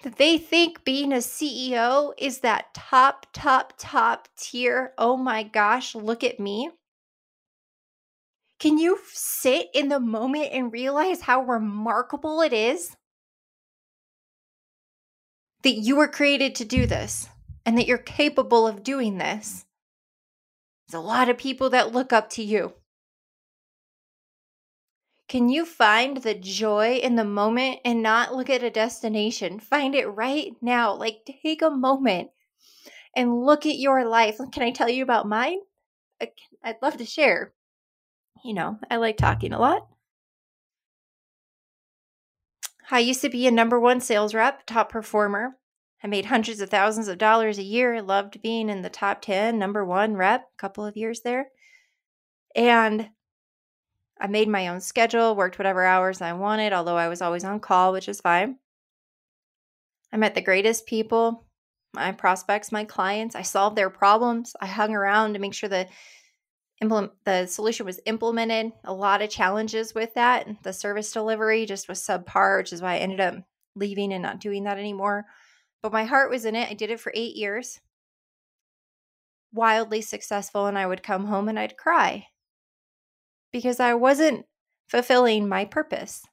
That 0.03 0.17
they 0.17 0.38
think 0.38 0.84
being 0.84 1.12
a 1.12 1.17
CEO 1.17 2.13
is 2.17 2.39
that 2.39 2.74
top, 2.74 3.27
top, 3.34 3.74
top 3.77 4.27
tier. 4.38 4.93
Oh 4.98 5.17
my 5.17 5.43
gosh, 5.43 5.96
look 5.96 6.24
at 6.24 6.39
me. 6.39 6.69
Can 8.60 8.77
you 8.77 9.00
sit 9.12 9.67
in 9.74 9.88
the 9.88 10.00
moment 10.00 10.50
and 10.51 10.72
realize 10.72 11.22
how 11.22 11.41
remarkable 11.41 12.41
it 12.41 12.51
is 12.51 12.96
that 15.63 15.75
you 15.75 15.95
were 15.95 16.07
created 16.07 16.55
to 16.55 16.65
do 16.65 16.85
this 16.85 17.27
and 17.65 17.77
that 17.77 17.87
you're 17.87 17.97
capable 17.97 18.67
of 18.67 18.83
doing 18.83 19.17
this? 19.17 19.65
There's 20.87 21.03
a 21.03 21.05
lot 21.05 21.29
of 21.29 21.37
people 21.37 21.69
that 21.71 21.93
look 21.93 22.11
up 22.13 22.29
to 22.31 22.43
you. 22.43 22.73
Can 25.27 25.47
you 25.47 25.63
find 25.63 26.17
the 26.17 26.33
joy 26.33 26.95
in 26.95 27.15
the 27.15 27.23
moment 27.23 27.81
and 27.85 28.01
not 28.01 28.33
look 28.33 28.49
at 28.49 28.63
a 28.63 28.71
destination? 28.71 29.59
Find 29.59 29.93
it 29.93 30.07
right 30.07 30.53
now. 30.59 30.95
Like, 30.95 31.19
take 31.43 31.61
a 31.61 31.69
moment 31.69 32.31
and 33.15 33.45
look 33.45 33.67
at 33.67 33.77
your 33.77 34.05
life. 34.05 34.39
Can 34.51 34.63
I 34.63 34.71
tell 34.71 34.89
you 34.89 35.03
about 35.03 35.27
mine? 35.27 35.59
I'd 36.63 36.81
love 36.81 36.97
to 36.97 37.05
share. 37.05 37.53
You 38.43 38.55
know, 38.55 38.79
I 38.89 38.95
like 38.95 39.17
talking 39.17 39.53
a 39.53 39.59
lot. 39.59 39.87
I 42.91 43.00
used 43.00 43.22
to 43.22 43.29
be 43.29 43.46
a 43.48 43.51
number 43.51 43.79
one 43.79 44.01
sales 44.01 44.34
rep, 44.34 44.65
top 44.65 44.91
performer. 44.91 45.58
I 46.03 46.08
made 46.08 46.25
hundreds 46.25 46.62
of 46.62 46.69
thousands 46.69 47.08
of 47.08 47.17
dollars 47.17 47.58
a 47.58 47.63
year. 47.63 48.01
Loved 48.01 48.41
being 48.41 48.69
in 48.69 48.81
the 48.81 48.89
top 48.89 49.22
10, 49.22 49.60
number 49.60 49.86
one 49.86 50.15
rep, 50.15 50.41
a 50.41 50.58
couple 50.58 50.86
of 50.86 50.98
years 50.98 51.22
there. 51.22 51.50
And 52.55 53.10
I 54.19 54.27
made 54.27 54.48
my 54.48 54.69
own 54.69 54.81
schedule, 54.81 55.36
worked 55.36 55.60
whatever 55.60 55.86
hours 55.86 56.22
I 56.22 56.34
wanted, 56.34 56.74
although 56.74 56.98
I 56.98 57.10
was 57.10 57.22
always 57.22 57.43
on 57.43 57.60
call, 57.60 57.93
which 57.93 58.10
is 58.10 58.22
fine. 58.22 58.58
I 60.12 60.17
met 60.17 60.36
the 60.36 60.41
greatest 60.41 60.88
people, 60.88 61.46
my 61.93 62.12
prospects, 62.12 62.72
my 62.72 62.86
clients. 62.86 63.36
I 63.36 63.43
solved 63.43 63.75
their 63.75 63.89
problems. 63.89 64.55
I 64.60 64.65
hung 64.65 64.96
around 64.96 65.34
to 65.34 65.39
make 65.39 65.53
sure 65.53 65.69
the 65.69 65.88
implement 66.81 67.12
the 67.25 67.45
solution 67.45 67.86
was 67.86 68.00
implemented. 68.05 68.71
A 68.83 68.93
lot 68.93 69.21
of 69.21 69.29
challenges 69.29 69.93
with 69.93 70.13
that. 70.13 70.48
The 70.63 70.74
service 70.74 71.12
delivery 71.12 71.65
just 71.65 71.88
was 71.88 72.00
subpar, 72.00 72.57
which 72.57 72.74
is 72.74 72.81
why 72.81 72.95
I 72.95 73.00
ended 73.00 73.19
up 73.19 73.36
leaving 73.75 74.13
and 74.13 74.24
not 74.24 74.39
doing 74.39 74.63
that 74.63 74.77
anymore. 74.77 75.25
But 75.81 75.93
my 75.93 76.05
heart 76.05 76.29
was 76.29 76.45
in 76.45 76.55
it. 76.55 76.69
I 76.69 76.74
did 76.74 76.91
it 76.91 77.00
for 77.00 77.12
eight 77.15 77.36
years. 77.36 77.79
Wildly 79.53 80.01
successful, 80.01 80.67
and 80.67 80.77
I 80.77 80.86
would 80.86 81.03
come 81.03 81.25
home 81.25 81.50
and 81.50 81.57
I'd 81.57 81.77
cry 81.77 82.27
because 83.51 83.79
I 83.79 83.93
wasn't 83.93 84.45
fulfilling 84.88 85.48
my 85.48 85.65
purpose. 85.65 86.24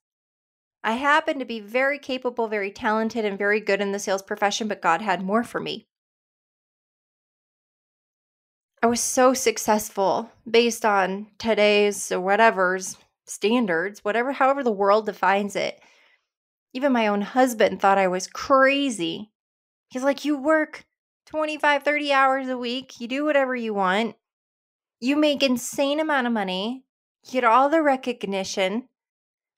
I 0.84 0.92
happened 0.92 1.40
to 1.40 1.46
be 1.46 1.60
very 1.60 1.98
capable, 1.98 2.46
very 2.46 2.70
talented, 2.70 3.24
and 3.24 3.38
very 3.38 3.60
good 3.60 3.80
in 3.80 3.92
the 3.92 3.98
sales 3.98 4.22
profession, 4.22 4.68
but 4.68 4.82
God 4.82 5.02
had 5.02 5.22
more 5.22 5.42
for 5.42 5.60
me. 5.60 5.86
I 8.86 8.88
was 8.88 9.00
so 9.00 9.34
successful 9.34 10.30
based 10.48 10.84
on 10.84 11.26
today's 11.38 12.12
or 12.12 12.20
whatever's 12.20 12.96
standards, 13.24 14.04
whatever, 14.04 14.30
however 14.30 14.62
the 14.62 14.70
world 14.70 15.06
defines 15.06 15.56
it. 15.56 15.80
Even 16.72 16.92
my 16.92 17.08
own 17.08 17.22
husband 17.22 17.80
thought 17.80 17.98
I 17.98 18.06
was 18.06 18.28
crazy. 18.28 19.32
He's 19.88 20.04
like, 20.04 20.24
You 20.24 20.38
work 20.38 20.84
25, 21.26 21.82
30 21.82 22.12
hours 22.12 22.46
a 22.46 22.56
week, 22.56 23.00
you 23.00 23.08
do 23.08 23.24
whatever 23.24 23.56
you 23.56 23.74
want, 23.74 24.14
you 25.00 25.16
make 25.16 25.42
insane 25.42 25.98
amount 25.98 26.28
of 26.28 26.32
money, 26.32 26.84
get 27.28 27.42
all 27.42 27.68
the 27.68 27.82
recognition. 27.82 28.88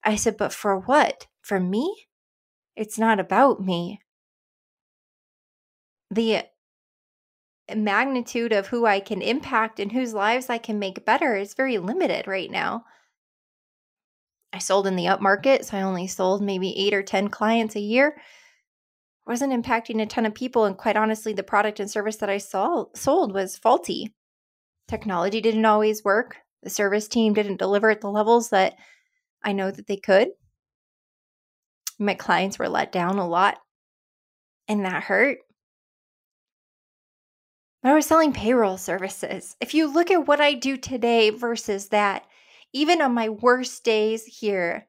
I 0.03 0.17
said, 0.17 0.39
But 0.39 0.55
for 0.55 0.79
what? 0.79 1.27
For 1.43 1.61
me? 1.61 2.07
It's 2.77 2.99
not 2.99 3.21
about 3.21 3.61
me. 3.61 4.01
The 6.11 6.45
magnitude 7.77 8.53
of 8.53 8.69
who 8.69 8.87
I 8.87 9.01
can 9.01 9.23
impact 9.23 9.81
and 9.81 9.93
whose 9.93 10.15
lives 10.15 10.49
I 10.49 10.59
can 10.59 10.79
make 10.79 11.05
better 11.05 11.37
is 11.37 11.55
very 11.55 11.79
limited 11.79 12.27
right 12.27 12.51
now. 12.51 12.85
I 14.53 14.59
sold 14.59 14.87
in 14.87 14.97
the 14.97 15.07
upmarket, 15.07 15.65
so 15.65 15.77
I 15.77 15.83
only 15.83 16.07
sold 16.07 16.43
maybe 16.43 16.77
eight 16.79 16.95
or 16.95 17.03
10 17.03 17.29
clients 17.29 17.77
a 17.77 17.81
year. 17.81 18.21
Wasn't 19.27 19.53
impacting 19.53 20.01
a 20.01 20.07
ton 20.07 20.25
of 20.25 20.35
people. 20.35 20.65
And 20.65 20.77
quite 20.77 20.97
honestly, 20.97 21.35
the 21.35 21.43
product 21.43 21.81
and 21.81 21.91
service 21.91 22.17
that 22.17 22.31
I 22.31 22.39
sold, 22.39 22.97
sold 22.97 23.35
was 23.35 23.59
faulty. 23.59 24.15
Technology 24.89 25.43
didn't 25.43 25.67
always 25.67 26.03
work. 26.03 26.37
The 26.63 26.71
service 26.71 27.09
team 27.09 27.35
didn't 27.35 27.59
deliver 27.59 27.91
at 27.91 28.01
the 28.01 28.11
levels 28.11 28.49
that 28.51 28.77
I 29.45 29.53
know 29.53 29.71
that 29.71 29.87
they 29.87 29.99
could. 29.99 30.29
My 31.99 32.15
clients 32.15 32.59
were 32.59 32.69
let 32.69 32.91
down 32.91 33.19
a 33.19 33.29
lot, 33.29 33.59
and 34.67 34.85
that 34.85 35.03
hurt. 35.03 35.39
But 37.83 37.93
I 37.93 37.95
was 37.95 38.07
selling 38.07 38.33
payroll 38.33 38.77
services. 38.77 39.57
If 39.61 39.73
you 39.73 39.93
look 39.93 40.11
at 40.11 40.27
what 40.27 40.41
I 40.41 40.55
do 40.55 40.77
today 40.77 41.31
versus 41.31 41.89
that, 41.89 42.27
even 42.73 43.01
on 43.01 43.15
my 43.15 43.29
worst 43.29 43.85
days 43.85 44.25
here, 44.25 44.89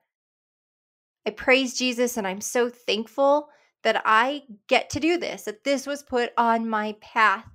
I 1.26 1.32
praise 1.32 1.78
Jesus 1.78 2.18
and 2.18 2.26
I'm 2.26 2.42
so 2.42 2.70
thankful 2.70 3.50
that 3.84 4.02
I 4.06 4.44
get 4.68 4.90
to 4.92 5.00
do 5.00 5.18
this, 5.18 5.44
that 5.44 5.64
this 5.64 5.86
was 5.86 6.04
put 6.04 6.32
on 6.38 6.68
my 6.68 6.96
path. 7.00 7.46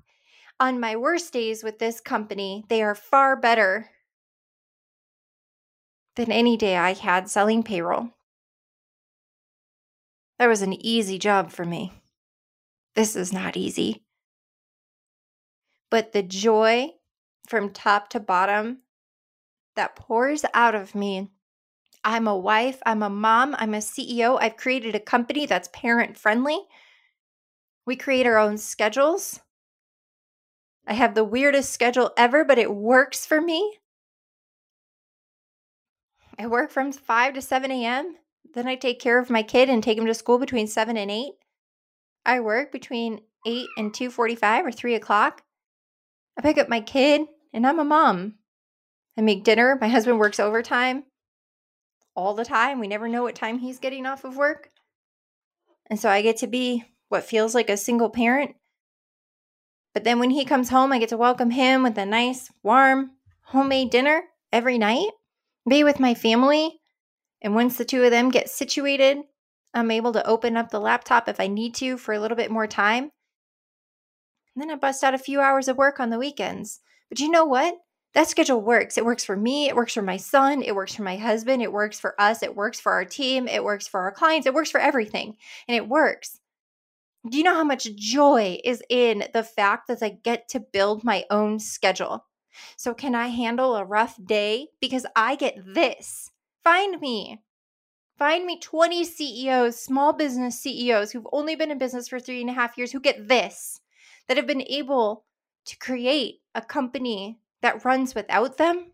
On 0.60 0.78
my 0.78 0.94
worst 0.94 1.32
days 1.32 1.64
with 1.64 1.80
this 1.80 2.00
company, 2.00 2.64
they 2.68 2.82
are 2.82 2.94
far 2.94 3.34
better 3.36 3.90
than 6.14 6.30
any 6.30 6.56
day 6.56 6.76
I 6.76 6.92
had 6.92 7.28
selling 7.28 7.64
payroll. 7.64 8.10
That 10.38 10.46
was 10.46 10.62
an 10.62 10.74
easy 10.74 11.18
job 11.18 11.50
for 11.50 11.64
me. 11.64 11.92
This 12.94 13.16
is 13.16 13.32
not 13.32 13.56
easy. 13.56 14.03
But 15.94 16.10
the 16.10 16.24
joy 16.24 16.94
from 17.46 17.70
top 17.70 18.08
to 18.08 18.18
bottom 18.18 18.78
that 19.76 19.94
pours 19.94 20.44
out 20.52 20.74
of 20.74 20.96
me. 20.96 21.30
I'm 22.02 22.26
a 22.26 22.36
wife, 22.36 22.82
I'm 22.84 23.00
a 23.00 23.08
mom, 23.08 23.54
I'm 23.60 23.74
a 23.74 23.78
CEO. 23.78 24.36
I've 24.40 24.56
created 24.56 24.96
a 24.96 24.98
company 24.98 25.46
that's 25.46 25.68
parent 25.72 26.18
friendly. 26.18 26.58
We 27.86 27.94
create 27.94 28.26
our 28.26 28.38
own 28.38 28.58
schedules. 28.58 29.38
I 30.84 30.94
have 30.94 31.14
the 31.14 31.22
weirdest 31.22 31.72
schedule 31.72 32.10
ever, 32.16 32.42
but 32.44 32.58
it 32.58 32.74
works 32.74 33.24
for 33.24 33.40
me. 33.40 33.78
I 36.36 36.48
work 36.48 36.72
from 36.72 36.90
5 36.90 37.34
to 37.34 37.40
7 37.40 37.70
a.m. 37.70 38.16
Then 38.52 38.66
I 38.66 38.74
take 38.74 38.98
care 38.98 39.20
of 39.20 39.30
my 39.30 39.44
kid 39.44 39.70
and 39.70 39.80
take 39.80 39.96
him 39.96 40.06
to 40.06 40.14
school 40.14 40.40
between 40.40 40.66
7 40.66 40.96
and 40.96 41.08
8. 41.12 41.34
I 42.26 42.40
work 42.40 42.72
between 42.72 43.20
8 43.46 43.68
and 43.76 43.92
2.45 43.92 44.64
or 44.64 44.72
3 44.72 44.96
o'clock. 44.96 45.44
I 46.36 46.42
pick 46.42 46.58
up 46.58 46.68
my 46.68 46.80
kid 46.80 47.22
and 47.52 47.66
I'm 47.66 47.78
a 47.78 47.84
mom. 47.84 48.34
I 49.16 49.20
make 49.20 49.44
dinner. 49.44 49.78
My 49.80 49.88
husband 49.88 50.18
works 50.18 50.40
overtime 50.40 51.04
all 52.16 52.34
the 52.34 52.44
time. 52.44 52.80
We 52.80 52.88
never 52.88 53.08
know 53.08 53.22
what 53.22 53.34
time 53.34 53.58
he's 53.58 53.78
getting 53.78 54.06
off 54.06 54.24
of 54.24 54.36
work. 54.36 54.70
And 55.88 55.98
so 55.98 56.08
I 56.08 56.22
get 56.22 56.38
to 56.38 56.46
be 56.46 56.84
what 57.08 57.24
feels 57.24 57.54
like 57.54 57.70
a 57.70 57.76
single 57.76 58.10
parent. 58.10 58.56
But 59.92 60.04
then 60.04 60.18
when 60.18 60.30
he 60.30 60.44
comes 60.44 60.70
home, 60.70 60.92
I 60.92 60.98
get 60.98 61.10
to 61.10 61.16
welcome 61.16 61.50
him 61.50 61.84
with 61.84 61.96
a 61.98 62.06
nice, 62.06 62.50
warm, 62.62 63.12
homemade 63.42 63.90
dinner 63.90 64.24
every 64.52 64.78
night 64.78 65.10
be 65.68 65.84
with 65.84 66.00
my 66.00 66.14
family. 66.14 66.80
And 67.42 67.54
once 67.54 67.76
the 67.76 67.84
two 67.84 68.02
of 68.02 68.10
them 68.10 68.30
get 68.30 68.50
situated, 68.50 69.18
I'm 69.72 69.90
able 69.90 70.12
to 70.12 70.26
open 70.26 70.56
up 70.56 70.70
the 70.70 70.80
laptop 70.80 71.28
if 71.28 71.40
I 71.40 71.46
need 71.46 71.74
to 71.76 71.96
for 71.96 72.14
a 72.14 72.20
little 72.20 72.36
bit 72.36 72.50
more 72.50 72.66
time. 72.66 73.10
And 74.54 74.62
then 74.62 74.70
I 74.70 74.76
bust 74.76 75.02
out 75.02 75.14
a 75.14 75.18
few 75.18 75.40
hours 75.40 75.68
of 75.68 75.76
work 75.76 76.00
on 76.00 76.10
the 76.10 76.18
weekends. 76.18 76.80
But 77.08 77.20
you 77.20 77.30
know 77.30 77.44
what? 77.44 77.76
That 78.14 78.28
schedule 78.28 78.60
works. 78.60 78.96
It 78.96 79.04
works 79.04 79.24
for 79.24 79.36
me. 79.36 79.68
It 79.68 79.74
works 79.74 79.94
for 79.94 80.02
my 80.02 80.16
son. 80.16 80.62
It 80.62 80.76
works 80.76 80.94
for 80.94 81.02
my 81.02 81.16
husband. 81.16 81.62
It 81.62 81.72
works 81.72 81.98
for 81.98 82.20
us. 82.20 82.42
It 82.42 82.54
works 82.54 82.78
for 82.78 82.92
our 82.92 83.04
team. 83.04 83.48
It 83.48 83.64
works 83.64 83.88
for 83.88 84.00
our 84.00 84.12
clients. 84.12 84.46
It 84.46 84.54
works 84.54 84.70
for 84.70 84.80
everything. 84.80 85.36
And 85.66 85.76
it 85.76 85.88
works. 85.88 86.40
Do 87.28 87.38
you 87.38 87.44
know 87.44 87.54
how 87.54 87.64
much 87.64 87.94
joy 87.96 88.60
is 88.62 88.82
in 88.88 89.24
the 89.32 89.42
fact 89.42 89.88
that 89.88 90.02
I 90.02 90.10
get 90.10 90.48
to 90.50 90.60
build 90.60 91.02
my 91.02 91.24
own 91.30 91.58
schedule? 91.58 92.24
So, 92.76 92.94
can 92.94 93.14
I 93.14 93.28
handle 93.28 93.74
a 93.74 93.84
rough 93.84 94.16
day? 94.24 94.68
Because 94.80 95.06
I 95.16 95.34
get 95.34 95.56
this. 95.64 96.30
Find 96.62 97.00
me. 97.00 97.40
Find 98.16 98.46
me 98.46 98.60
20 98.60 99.04
CEOs, 99.04 99.80
small 99.80 100.12
business 100.12 100.60
CEOs 100.60 101.10
who've 101.10 101.26
only 101.32 101.56
been 101.56 101.72
in 101.72 101.78
business 101.78 102.08
for 102.08 102.20
three 102.20 102.40
and 102.40 102.50
a 102.50 102.52
half 102.52 102.78
years 102.78 102.92
who 102.92 103.00
get 103.00 103.26
this, 103.26 103.80
that 104.28 104.36
have 104.36 104.46
been 104.46 104.64
able 104.68 105.24
to 105.66 105.78
create 105.78 106.40
a 106.54 106.60
company 106.62 107.38
that 107.62 107.84
runs 107.84 108.14
without 108.14 108.56
them, 108.56 108.92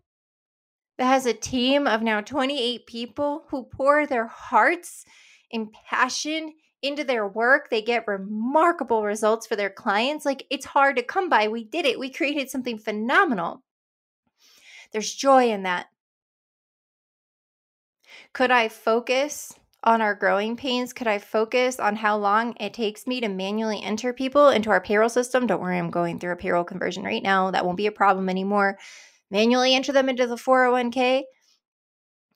that 0.97 1.05
has 1.05 1.25
a 1.25 1.33
team 1.33 1.87
of 1.87 2.01
now 2.01 2.21
28 2.21 2.85
people 2.85 3.45
who 3.49 3.63
pour 3.63 4.05
their 4.05 4.27
hearts 4.27 5.05
and 5.51 5.73
passion 5.89 6.53
into 6.81 7.03
their 7.03 7.27
work. 7.27 7.69
They 7.69 7.81
get 7.81 8.07
remarkable 8.07 9.03
results 9.03 9.47
for 9.47 9.55
their 9.55 9.69
clients. 9.69 10.25
Like 10.25 10.45
it's 10.49 10.65
hard 10.65 10.95
to 10.97 11.03
come 11.03 11.29
by. 11.29 11.47
We 11.47 11.63
did 11.63 11.85
it. 11.85 11.99
We 11.99 12.09
created 12.09 12.49
something 12.49 12.77
phenomenal. 12.77 13.63
There's 14.91 15.13
joy 15.13 15.49
in 15.49 15.63
that. 15.63 15.87
Could 18.33 18.51
I 18.51 18.67
focus 18.67 19.53
on 19.83 20.01
our 20.01 20.15
growing 20.15 20.55
pains? 20.55 20.93
Could 20.93 21.07
I 21.07 21.17
focus 21.17 21.79
on 21.79 21.95
how 21.95 22.17
long 22.17 22.55
it 22.59 22.73
takes 22.73 23.07
me 23.07 23.21
to 23.21 23.27
manually 23.27 23.81
enter 23.81 24.13
people 24.13 24.49
into 24.49 24.69
our 24.69 24.81
payroll 24.81 25.09
system? 25.09 25.47
Don't 25.47 25.61
worry, 25.61 25.77
I'm 25.77 25.89
going 25.89 26.19
through 26.19 26.33
a 26.33 26.37
payroll 26.37 26.63
conversion 26.63 27.03
right 27.03 27.23
now. 27.23 27.51
That 27.51 27.65
won't 27.65 27.77
be 27.77 27.87
a 27.87 27.91
problem 27.91 28.29
anymore. 28.29 28.77
Manually 29.29 29.73
enter 29.73 29.91
them 29.91 30.09
into 30.09 30.27
the 30.27 30.35
401k. 30.35 31.23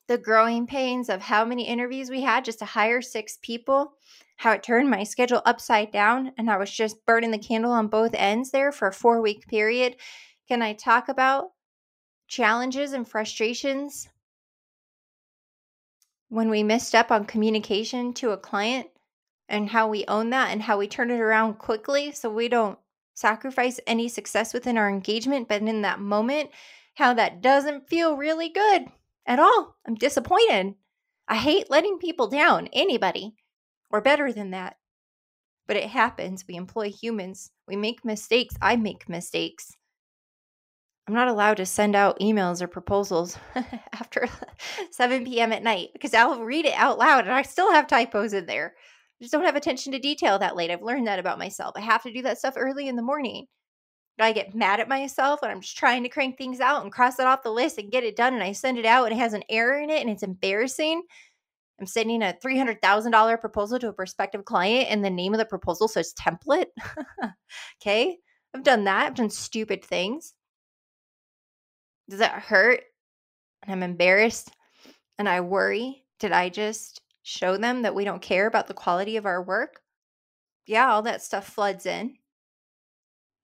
The 0.07 0.17
growing 0.17 0.67
pains 0.67 1.09
of 1.09 1.21
how 1.21 1.45
many 1.45 1.67
interviews 1.67 2.09
we 2.09 2.21
had 2.21 2.45
just 2.45 2.59
to 2.59 2.65
hire 2.65 3.01
six 3.01 3.37
people 3.41 3.93
how 4.37 4.51
it 4.51 4.63
turned 4.63 4.89
my 4.89 5.03
schedule 5.03 5.41
upside 5.45 5.91
down 5.91 6.31
and 6.37 6.49
I 6.49 6.57
was 6.57 6.71
just 6.71 7.05
burning 7.05 7.31
the 7.31 7.37
candle 7.37 7.71
on 7.71 7.87
both 7.87 8.13
ends 8.13 8.51
there 8.51 8.71
for 8.71 8.87
a 8.87 8.93
four 8.93 9.21
week 9.21 9.47
period. 9.47 9.95
Can 10.47 10.61
I 10.61 10.73
talk 10.73 11.09
about 11.09 11.51
challenges 12.27 12.93
and 12.93 13.07
frustrations 13.07 14.09
when 16.29 16.49
we 16.49 16.63
missed 16.63 16.95
up 16.95 17.11
on 17.11 17.25
communication 17.25 18.13
to 18.15 18.31
a 18.31 18.37
client 18.37 18.87
and 19.47 19.69
how 19.69 19.87
we 19.87 20.05
own 20.07 20.31
that 20.31 20.51
and 20.51 20.61
how 20.61 20.77
we 20.77 20.87
turn 20.87 21.11
it 21.11 21.19
around 21.19 21.55
quickly 21.55 22.11
so 22.11 22.29
we 22.29 22.49
don't 22.49 22.79
sacrifice 23.13 23.79
any 23.87 24.07
success 24.07 24.53
within 24.53 24.77
our 24.77 24.89
engagement? 24.89 25.47
But 25.47 25.61
in 25.61 25.81
that 25.83 25.99
moment, 25.99 26.49
how 26.95 27.13
that 27.13 27.41
doesn't 27.41 27.87
feel 27.87 28.17
really 28.17 28.49
good 28.49 28.85
at 29.25 29.39
all. 29.39 29.75
I'm 29.85 29.95
disappointed. 29.95 30.75
I 31.27 31.35
hate 31.35 31.69
letting 31.69 31.97
people 31.97 32.27
down, 32.27 32.69
anybody 32.73 33.35
or 33.89 34.01
better 34.01 34.31
than 34.31 34.51
that. 34.51 34.77
But 35.67 35.77
it 35.77 35.89
happens. 35.89 36.45
We 36.47 36.55
employ 36.55 36.91
humans. 36.91 37.51
We 37.67 37.75
make 37.75 38.05
mistakes. 38.05 38.55
I 38.61 38.75
make 38.75 39.09
mistakes. 39.09 39.71
I'm 41.07 41.13
not 41.13 41.27
allowed 41.27 41.57
to 41.57 41.65
send 41.65 41.95
out 41.95 42.19
emails 42.19 42.61
or 42.61 42.67
proposals 42.67 43.37
after 43.93 44.27
7 44.91 45.23
p.m. 45.23 45.51
at 45.53 45.63
night 45.63 45.89
because 45.93 46.13
I'll 46.13 46.43
read 46.43 46.65
it 46.65 46.73
out 46.73 46.97
loud 46.97 47.25
and 47.25 47.33
I 47.33 47.43
still 47.43 47.71
have 47.71 47.87
typos 47.87 48.33
in 48.33 48.47
there. 48.47 48.75
I 49.19 49.23
just 49.23 49.31
don't 49.31 49.45
have 49.45 49.55
attention 49.55 49.91
to 49.93 49.99
detail 49.99 50.39
that 50.39 50.55
late. 50.55 50.71
I've 50.71 50.81
learned 50.81 51.07
that 51.07 51.19
about 51.19 51.39
myself. 51.39 51.73
I 51.77 51.81
have 51.81 52.03
to 52.03 52.13
do 52.13 52.23
that 52.23 52.39
stuff 52.39 52.55
early 52.57 52.87
in 52.87 52.95
the 52.95 53.03
morning. 53.03 53.45
I 54.19 54.31
get 54.31 54.55
mad 54.55 54.79
at 54.79 54.87
myself 54.87 55.41
when 55.41 55.51
I'm 55.51 55.61
just 55.61 55.77
trying 55.77 56.03
to 56.03 56.09
crank 56.09 56.37
things 56.37 56.59
out 56.59 56.83
and 56.83 56.91
cross 56.91 57.19
it 57.19 57.25
off 57.25 57.43
the 57.43 57.51
list 57.51 57.77
and 57.77 57.91
get 57.91 58.03
it 58.03 58.15
done 58.15 58.33
and 58.33 58.43
I 58.43 58.53
send 58.53 58.77
it 58.77 58.85
out 58.85 59.05
and 59.05 59.13
it 59.13 59.19
has 59.19 59.33
an 59.33 59.43
error 59.49 59.79
in 59.79 59.89
it 59.89 60.01
and 60.01 60.09
it's 60.09 60.23
embarrassing. 60.23 61.03
I'm 61.79 61.85
sending 61.85 62.23
a 62.23 62.35
$300,000 62.43 63.41
proposal 63.41 63.79
to 63.79 63.89
a 63.89 63.93
prospective 63.93 64.45
client 64.45 64.87
and 64.89 65.03
the 65.03 65.09
name 65.09 65.33
of 65.33 65.39
the 65.39 65.45
proposal 65.45 65.89
says 65.89 66.13
template. 66.13 66.67
okay. 67.81 68.17
I've 68.53 68.63
done 68.63 68.85
that. 68.85 69.07
I've 69.07 69.15
done 69.15 69.29
stupid 69.29 69.83
things. 69.83 70.33
Does 72.09 72.19
that 72.19 72.41
hurt? 72.41 72.81
And 73.63 73.71
I'm 73.71 73.83
embarrassed 73.83 74.51
and 75.17 75.27
I 75.27 75.41
worry. 75.41 76.03
Did 76.19 76.31
I 76.31 76.49
just 76.49 77.01
show 77.23 77.57
them 77.57 77.81
that 77.81 77.95
we 77.95 78.05
don't 78.05 78.21
care 78.21 78.47
about 78.47 78.67
the 78.67 78.73
quality 78.73 79.17
of 79.17 79.25
our 79.25 79.41
work? 79.41 79.81
Yeah, 80.65 80.91
all 80.91 81.01
that 81.03 81.21
stuff 81.21 81.47
floods 81.47 81.85
in. 81.85 82.15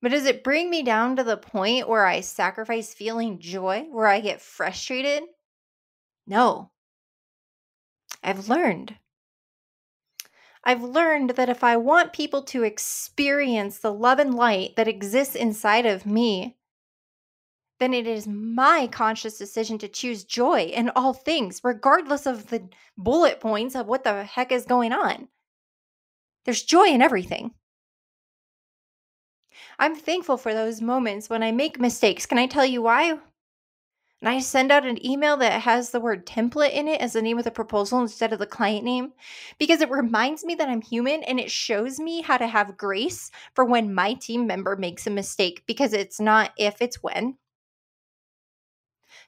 But 0.01 0.11
does 0.11 0.25
it 0.25 0.43
bring 0.43 0.69
me 0.69 0.81
down 0.81 1.15
to 1.15 1.23
the 1.23 1.37
point 1.37 1.87
where 1.87 2.05
I 2.05 2.21
sacrifice 2.21 2.93
feeling 2.93 3.39
joy, 3.39 3.85
where 3.91 4.07
I 4.07 4.19
get 4.19 4.41
frustrated? 4.41 5.23
No, 6.25 6.71
I've 8.23 8.49
learned. 8.49 8.97
I've 10.63 10.83
learned 10.83 11.31
that 11.31 11.49
if 11.49 11.63
I 11.63 11.77
want 11.77 12.13
people 12.13 12.43
to 12.43 12.63
experience 12.63 13.79
the 13.79 13.93
love 13.93 14.19
and 14.19 14.33
light 14.35 14.75
that 14.75 14.87
exists 14.87 15.35
inside 15.35 15.85
of 15.85 16.05
me, 16.05 16.57
then 17.81 17.93
it 17.95 18.05
is 18.05 18.27
my 18.27 18.87
conscious 18.91 19.39
decision 19.39 19.79
to 19.79 19.87
choose 19.87 20.23
joy 20.23 20.65
in 20.65 20.91
all 20.95 21.13
things, 21.13 21.61
regardless 21.63 22.27
of 22.27 22.47
the 22.47 22.69
bullet 22.95 23.39
points 23.39 23.75
of 23.75 23.87
what 23.87 24.03
the 24.03 24.23
heck 24.23 24.51
is 24.51 24.65
going 24.65 24.93
on. 24.93 25.27
There's 26.45 26.61
joy 26.61 26.89
in 26.89 27.01
everything. 27.01 27.55
I'm 29.79 29.95
thankful 29.95 30.37
for 30.37 30.53
those 30.53 30.79
moments 30.79 31.27
when 31.27 31.41
I 31.41 31.51
make 31.51 31.79
mistakes. 31.79 32.27
Can 32.27 32.37
I 32.37 32.45
tell 32.45 32.65
you 32.65 32.83
why? 32.83 33.17
and 34.21 34.29
I 34.29 34.39
send 34.39 34.71
out 34.71 34.85
an 34.85 35.03
email 35.03 35.35
that 35.37 35.61
has 35.63 35.89
the 35.89 35.99
word 35.99 36.27
template 36.27 36.73
in 36.73 36.87
it 36.87 37.01
as 37.01 37.13
the 37.13 37.21
name 37.21 37.39
of 37.39 37.43
the 37.43 37.51
proposal 37.51 37.99
instead 38.01 38.31
of 38.31 38.37
the 38.37 38.45
client 38.45 38.83
name 38.85 39.13
because 39.57 39.81
it 39.81 39.89
reminds 39.89 40.45
me 40.45 40.53
that 40.55 40.69
I'm 40.69 40.81
human 40.81 41.23
and 41.23 41.39
it 41.39 41.49
shows 41.49 41.99
me 41.99 42.21
how 42.21 42.37
to 42.37 42.45
have 42.45 42.77
grace 42.77 43.31
for 43.55 43.65
when 43.65 43.93
my 43.95 44.13
team 44.13 44.45
member 44.45 44.75
makes 44.75 45.07
a 45.07 45.09
mistake 45.09 45.63
because 45.65 45.93
it's 45.93 46.19
not 46.19 46.51
if, 46.57 46.81
it's 46.81 47.01
when. 47.01 47.37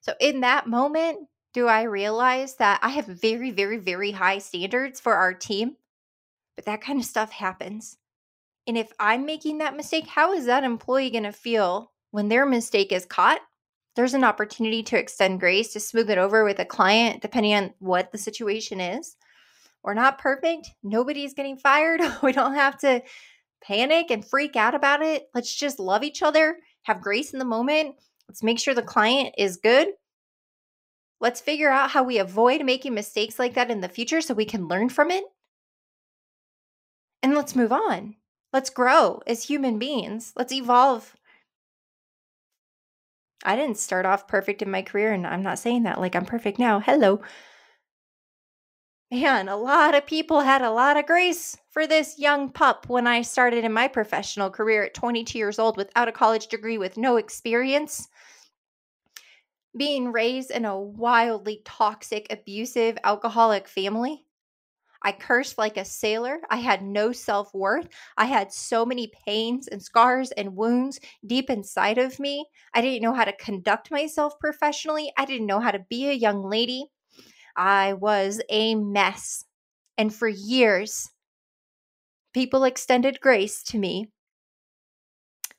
So, 0.03 0.13
in 0.19 0.41
that 0.41 0.67
moment, 0.67 1.27
do 1.53 1.67
I 1.67 1.83
realize 1.83 2.55
that 2.55 2.79
I 2.83 2.89
have 2.89 3.05
very, 3.05 3.51
very, 3.51 3.77
very 3.77 4.11
high 4.11 4.39
standards 4.39 4.99
for 4.99 5.15
our 5.15 5.33
team? 5.33 5.77
But 6.55 6.65
that 6.65 6.81
kind 6.81 6.99
of 6.99 7.05
stuff 7.05 7.31
happens. 7.31 7.97
And 8.67 8.77
if 8.77 8.91
I'm 8.99 9.25
making 9.25 9.57
that 9.57 9.75
mistake, 9.75 10.07
how 10.07 10.33
is 10.33 10.45
that 10.45 10.63
employee 10.63 11.09
going 11.09 11.23
to 11.23 11.31
feel 11.31 11.91
when 12.11 12.27
their 12.27 12.45
mistake 12.45 12.91
is 12.91 13.05
caught? 13.05 13.39
There's 13.95 14.13
an 14.13 14.23
opportunity 14.23 14.83
to 14.83 14.97
extend 14.97 15.39
grace, 15.39 15.73
to 15.73 15.79
smooth 15.79 16.09
it 16.09 16.17
over 16.17 16.43
with 16.43 16.59
a 16.59 16.65
client, 16.65 17.21
depending 17.21 17.53
on 17.53 17.73
what 17.79 18.11
the 18.11 18.17
situation 18.17 18.81
is. 18.81 19.15
We're 19.83 19.93
not 19.93 20.17
perfect. 20.17 20.69
Nobody's 20.81 21.33
getting 21.33 21.57
fired. 21.57 22.01
We 22.23 22.31
don't 22.31 22.55
have 22.55 22.77
to 22.79 23.03
panic 23.63 24.11
and 24.11 24.25
freak 24.25 24.55
out 24.55 24.75
about 24.75 25.01
it. 25.01 25.27
Let's 25.33 25.53
just 25.53 25.79
love 25.79 26.03
each 26.03 26.21
other, 26.21 26.57
have 26.83 27.01
grace 27.01 27.33
in 27.33 27.39
the 27.39 27.45
moment. 27.45 27.95
Let's 28.27 28.43
make 28.43 28.59
sure 28.59 28.73
the 28.73 28.81
client 28.81 29.35
is 29.37 29.57
good. 29.57 29.89
Let's 31.19 31.41
figure 31.41 31.69
out 31.69 31.91
how 31.91 32.03
we 32.03 32.17
avoid 32.17 32.65
making 32.65 32.93
mistakes 32.93 33.39
like 33.39 33.53
that 33.53 33.71
in 33.71 33.81
the 33.81 33.89
future 33.89 34.21
so 34.21 34.33
we 34.33 34.45
can 34.45 34.67
learn 34.67 34.89
from 34.89 35.11
it. 35.11 35.23
And 37.21 37.33
let's 37.33 37.55
move 37.55 37.71
on. 37.71 38.15
Let's 38.51 38.69
grow 38.69 39.21
as 39.25 39.43
human 39.43 39.79
beings. 39.79 40.33
Let's 40.35 40.51
evolve. 40.51 41.15
I 43.45 43.55
didn't 43.55 43.77
start 43.77 44.05
off 44.05 44.27
perfect 44.27 44.61
in 44.61 44.69
my 44.71 44.81
career, 44.81 45.11
and 45.11 45.25
I'm 45.25 45.43
not 45.43 45.59
saying 45.59 45.83
that 45.83 45.99
like 45.99 46.15
I'm 46.15 46.25
perfect 46.25 46.59
now. 46.59 46.79
Hello. 46.79 47.21
Man, 49.11 49.47
a 49.47 49.55
lot 49.55 49.95
of 49.95 50.05
people 50.05 50.41
had 50.41 50.61
a 50.61 50.71
lot 50.71 50.97
of 50.97 51.05
grace 51.05 51.55
for 51.69 51.85
this 51.85 52.17
young 52.17 52.49
pup 52.49 52.89
when 52.89 53.05
I 53.05 53.21
started 53.21 53.63
in 53.63 53.71
my 53.71 53.87
professional 53.87 54.49
career 54.49 54.85
at 54.85 54.93
22 54.93 55.37
years 55.37 55.59
old 55.59 55.77
without 55.77 56.07
a 56.07 56.11
college 56.11 56.47
degree, 56.47 56.77
with 56.77 56.97
no 56.97 57.17
experience. 57.17 58.07
Being 59.77 60.11
raised 60.11 60.51
in 60.51 60.65
a 60.65 60.79
wildly 60.79 61.61
toxic, 61.65 62.27
abusive, 62.31 62.97
alcoholic 63.03 63.67
family. 63.67 64.25
I 65.03 65.11
cursed 65.11 65.57
like 65.57 65.77
a 65.77 65.85
sailor. 65.85 66.39
I 66.49 66.57
had 66.57 66.81
no 66.81 67.11
self 67.11 67.53
worth. 67.53 67.89
I 68.17 68.25
had 68.25 68.53
so 68.53 68.85
many 68.85 69.11
pains 69.27 69.67
and 69.67 69.81
scars 69.83 70.31
and 70.31 70.55
wounds 70.55 70.99
deep 71.25 71.49
inside 71.49 71.97
of 71.97 72.19
me. 72.19 72.47
I 72.73 72.81
didn't 72.81 73.01
know 73.03 73.13
how 73.13 73.25
to 73.25 73.33
conduct 73.37 73.91
myself 73.91 74.39
professionally. 74.39 75.11
I 75.17 75.25
didn't 75.25 75.47
know 75.47 75.59
how 75.59 75.71
to 75.71 75.85
be 75.89 76.09
a 76.09 76.13
young 76.13 76.43
lady. 76.43 76.85
I 77.55 77.93
was 77.93 78.41
a 78.49 78.75
mess. 78.75 79.45
And 79.97 80.13
for 80.13 80.27
years, 80.27 81.09
people 82.33 82.63
extended 82.63 83.21
grace 83.21 83.63
to 83.63 83.77
me 83.77 84.07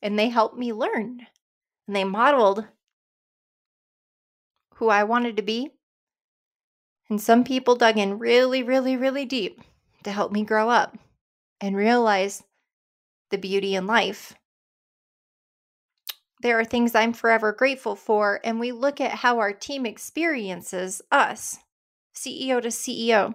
and 0.02 0.18
they 0.18 0.28
helped 0.28 0.56
me 0.56 0.72
learn 0.72 1.26
and 1.86 1.96
they 1.96 2.04
modeled 2.04 2.66
who 4.74 4.88
I 4.88 5.04
wanted 5.04 5.36
to 5.36 5.42
be 5.42 5.70
and 7.08 7.20
some 7.20 7.44
people 7.44 7.76
dug 7.76 7.98
in 7.98 8.18
really, 8.18 8.62
really, 8.62 8.96
really 8.96 9.24
deep 9.24 9.60
to 10.04 10.10
help 10.10 10.32
me 10.32 10.42
grow 10.42 10.70
up 10.70 10.96
and 11.60 11.76
realize 11.76 12.42
the 13.30 13.38
beauty 13.38 13.74
in 13.74 13.86
life. 13.86 14.34
There 16.40 16.58
are 16.58 16.64
things 16.64 16.94
I'm 16.94 17.12
forever 17.12 17.52
grateful 17.52 17.96
for, 17.96 18.40
and 18.44 18.60
we 18.60 18.72
look 18.72 19.00
at 19.00 19.12
how 19.12 19.38
our 19.38 19.52
team 19.52 19.86
experiences 19.86 21.00
us, 21.10 21.58
CEO 22.14 22.60
to 22.60 22.68
CEO. 22.68 23.34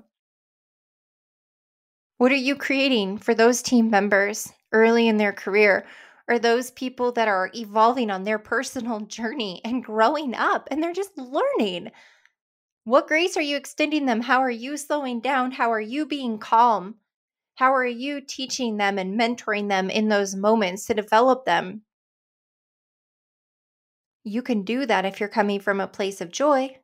What 2.17 2.31
are 2.31 2.35
you 2.35 2.55
creating 2.55 3.17
for 3.17 3.33
those 3.33 3.61
team 3.61 3.89
members 3.89 4.51
early 4.71 5.07
in 5.07 5.17
their 5.17 5.33
career? 5.33 5.85
Or 6.29 6.39
those 6.39 6.71
people 6.71 7.11
that 7.13 7.27
are 7.27 7.51
evolving 7.53 8.09
on 8.11 8.23
their 8.23 8.39
personal 8.39 8.99
journey 9.07 9.59
and 9.65 9.83
growing 9.83 10.35
up 10.35 10.67
and 10.71 10.81
they're 10.81 10.93
just 10.93 11.17
learning? 11.17 11.91
What 12.85 13.07
grace 13.07 13.35
are 13.35 13.41
you 13.41 13.57
extending 13.57 14.05
them? 14.05 14.21
How 14.21 14.39
are 14.39 14.49
you 14.49 14.77
slowing 14.77 15.19
down? 15.19 15.51
How 15.51 15.71
are 15.71 15.81
you 15.81 16.05
being 16.05 16.37
calm? 16.37 16.95
How 17.55 17.73
are 17.73 17.85
you 17.85 18.21
teaching 18.21 18.77
them 18.77 18.97
and 18.97 19.19
mentoring 19.19 19.67
them 19.67 19.89
in 19.89 20.07
those 20.07 20.33
moments 20.33 20.85
to 20.85 20.93
develop 20.93 21.45
them? 21.45 21.81
You 24.23 24.41
can 24.41 24.63
do 24.63 24.85
that 24.85 25.05
if 25.05 25.19
you're 25.19 25.29
coming 25.29 25.59
from 25.59 25.79
a 25.79 25.87
place 25.87 26.21
of 26.21 26.31
joy. 26.31 26.77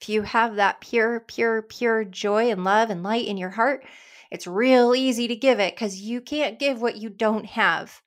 If 0.00 0.08
you 0.08 0.22
have 0.22 0.56
that 0.56 0.80
pure, 0.80 1.20
pure, 1.20 1.62
pure 1.62 2.04
joy 2.04 2.50
and 2.50 2.64
love 2.64 2.90
and 2.90 3.02
light 3.02 3.26
in 3.26 3.36
your 3.36 3.50
heart, 3.50 3.84
it's 4.30 4.46
real 4.46 4.94
easy 4.94 5.28
to 5.28 5.36
give 5.36 5.60
it 5.60 5.74
because 5.74 6.00
you 6.00 6.20
can't 6.20 6.58
give 6.58 6.80
what 6.80 6.96
you 6.96 7.08
don't 7.08 7.46
have. 7.46 8.02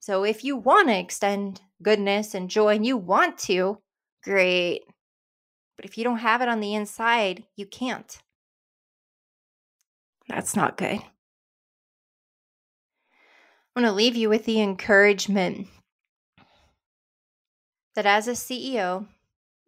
So 0.00 0.24
if 0.24 0.44
you 0.44 0.56
want 0.56 0.88
to 0.88 0.98
extend 0.98 1.60
goodness 1.82 2.34
and 2.34 2.48
joy 2.48 2.76
and 2.76 2.86
you 2.86 2.96
want 2.96 3.38
to, 3.38 3.78
great. 4.22 4.82
But 5.76 5.84
if 5.84 5.98
you 5.98 6.04
don't 6.04 6.18
have 6.18 6.42
it 6.42 6.48
on 6.48 6.60
the 6.60 6.74
inside, 6.74 7.44
you 7.56 7.66
can't. 7.66 8.18
That's 10.28 10.56
not 10.56 10.76
good. 10.76 11.00
I 13.76 13.80
want 13.80 13.86
to 13.86 13.92
leave 13.92 14.16
you 14.16 14.28
with 14.28 14.44
the 14.44 14.60
encouragement 14.60 15.68
that 17.94 18.06
as 18.06 18.28
a 18.28 18.32
CEO, 18.32 19.06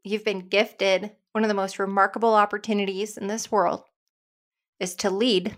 you've 0.04 0.24
been 0.24 0.48
gifted 0.48 1.12
one 1.32 1.44
of 1.44 1.48
the 1.48 1.54
most 1.54 1.78
remarkable 1.78 2.34
opportunities 2.34 3.16
in 3.16 3.28
this 3.28 3.52
world 3.52 3.84
is 4.80 4.94
to 4.96 5.10
lead. 5.10 5.56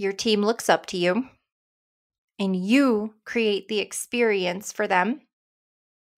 Your 0.00 0.14
team 0.14 0.40
looks 0.40 0.70
up 0.70 0.86
to 0.86 0.96
you 0.96 1.26
and 2.38 2.56
you 2.56 3.16
create 3.26 3.68
the 3.68 3.80
experience 3.80 4.72
for 4.72 4.88
them. 4.88 5.20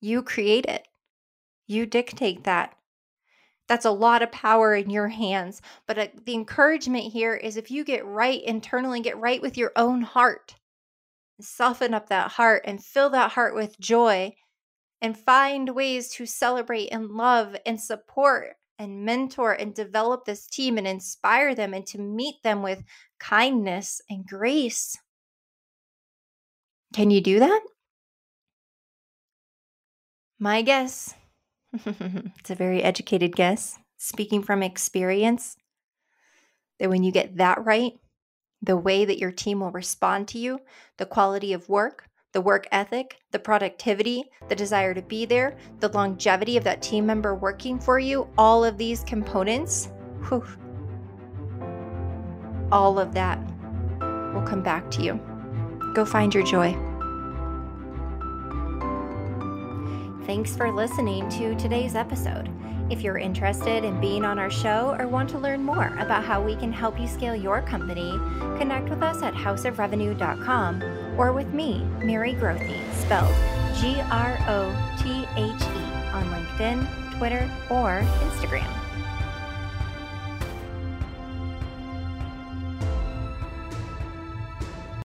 You 0.00 0.22
create 0.22 0.66
it. 0.66 0.86
You 1.66 1.84
dictate 1.86 2.44
that. 2.44 2.76
That's 3.66 3.84
a 3.84 3.90
lot 3.90 4.22
of 4.22 4.30
power 4.30 4.76
in 4.76 4.88
your 4.88 5.08
hands. 5.08 5.60
But 5.88 5.98
uh, 5.98 6.06
the 6.24 6.34
encouragement 6.34 7.12
here 7.12 7.34
is 7.34 7.56
if 7.56 7.72
you 7.72 7.84
get 7.84 8.06
right 8.06 8.40
internally, 8.44 9.00
get 9.00 9.18
right 9.18 9.42
with 9.42 9.58
your 9.58 9.72
own 9.74 10.02
heart, 10.02 10.54
soften 11.40 11.92
up 11.92 12.08
that 12.08 12.30
heart 12.30 12.62
and 12.64 12.84
fill 12.84 13.10
that 13.10 13.32
heart 13.32 13.52
with 13.52 13.80
joy 13.80 14.32
and 15.00 15.18
find 15.18 15.74
ways 15.74 16.08
to 16.10 16.24
celebrate 16.26 16.90
and 16.92 17.10
love 17.10 17.56
and 17.66 17.80
support 17.80 18.54
and 18.78 19.04
mentor 19.04 19.52
and 19.52 19.74
develop 19.74 20.24
this 20.24 20.46
team 20.46 20.78
and 20.78 20.87
inspire 20.87 21.54
them 21.54 21.74
and 21.74 21.87
to 21.87 21.98
meet 21.98 22.42
them 22.42 22.62
with 22.62 22.82
kindness 23.18 24.00
and 24.08 24.26
grace. 24.26 24.96
Can 26.92 27.11
you 27.11 27.20
do 27.20 27.38
that? 27.38 27.62
My 30.38 30.62
guess 30.62 31.14
it's 31.72 32.50
a 32.50 32.54
very 32.54 32.82
educated 32.82 33.35
guess, 33.35 33.78
speaking 33.96 34.42
from 34.42 34.62
experience, 34.62 35.56
that 36.78 36.90
when 36.90 37.02
you 37.02 37.12
get 37.12 37.37
that 37.37 37.64
right, 37.64 37.92
the 38.61 38.76
way 38.76 39.04
that 39.04 39.18
your 39.18 39.32
team 39.32 39.61
will 39.61 39.70
respond 39.70 40.28
to 40.28 40.38
you, 40.38 40.61
the 40.98 41.06
quality 41.06 41.52
of 41.52 41.68
work, 41.68 42.08
the 42.32 42.40
work 42.40 42.66
ethic, 42.72 43.18
the 43.30 43.38
productivity, 43.38 44.24
the 44.48 44.56
desire 44.56 44.94
to 44.94 45.02
be 45.02 45.26
there, 45.26 45.56
the 45.80 45.88
longevity 45.88 46.56
of 46.56 46.64
that 46.64 46.82
team 46.82 47.06
member 47.06 47.34
working 47.34 47.78
for 47.78 47.98
you, 47.98 48.26
all 48.38 48.64
of 48.64 48.78
these 48.78 49.04
components, 49.04 49.88
whew, 50.28 50.44
all 52.72 52.98
of 52.98 53.12
that 53.12 53.38
will 54.32 54.42
come 54.42 54.62
back 54.62 54.90
to 54.90 55.02
you. 55.02 55.20
Go 55.94 56.04
find 56.06 56.34
your 56.34 56.44
joy. 56.44 56.72
Thanks 60.24 60.56
for 60.56 60.72
listening 60.72 61.28
to 61.30 61.54
today's 61.56 61.94
episode. 61.94 62.48
If 62.90 63.02
you're 63.02 63.18
interested 63.18 63.84
in 63.84 64.00
being 64.00 64.24
on 64.24 64.38
our 64.38 64.50
show 64.50 64.96
or 64.98 65.06
want 65.06 65.28
to 65.30 65.38
learn 65.38 65.62
more 65.62 65.94
about 65.98 66.24
how 66.24 66.42
we 66.42 66.56
can 66.56 66.72
help 66.72 66.98
you 66.98 67.06
scale 67.06 67.34
your 67.34 67.60
company, 67.62 68.12
connect 68.58 68.88
with 68.88 69.02
us 69.02 69.22
at 69.22 69.34
houseofrevenue.com 69.34 71.01
or 71.16 71.33
with 71.33 71.53
me, 71.53 71.85
Mary 72.03 72.35
Grothe, 72.35 72.81
spelled 72.94 73.35
G 73.77 74.01
R 74.11 74.38
O 74.48 74.94
T 74.98 75.27
H 75.37 75.62
E, 75.62 75.83
on 76.12 76.25
LinkedIn, 76.27 77.18
Twitter, 77.18 77.51
or 77.70 78.03
Instagram. 78.20 78.81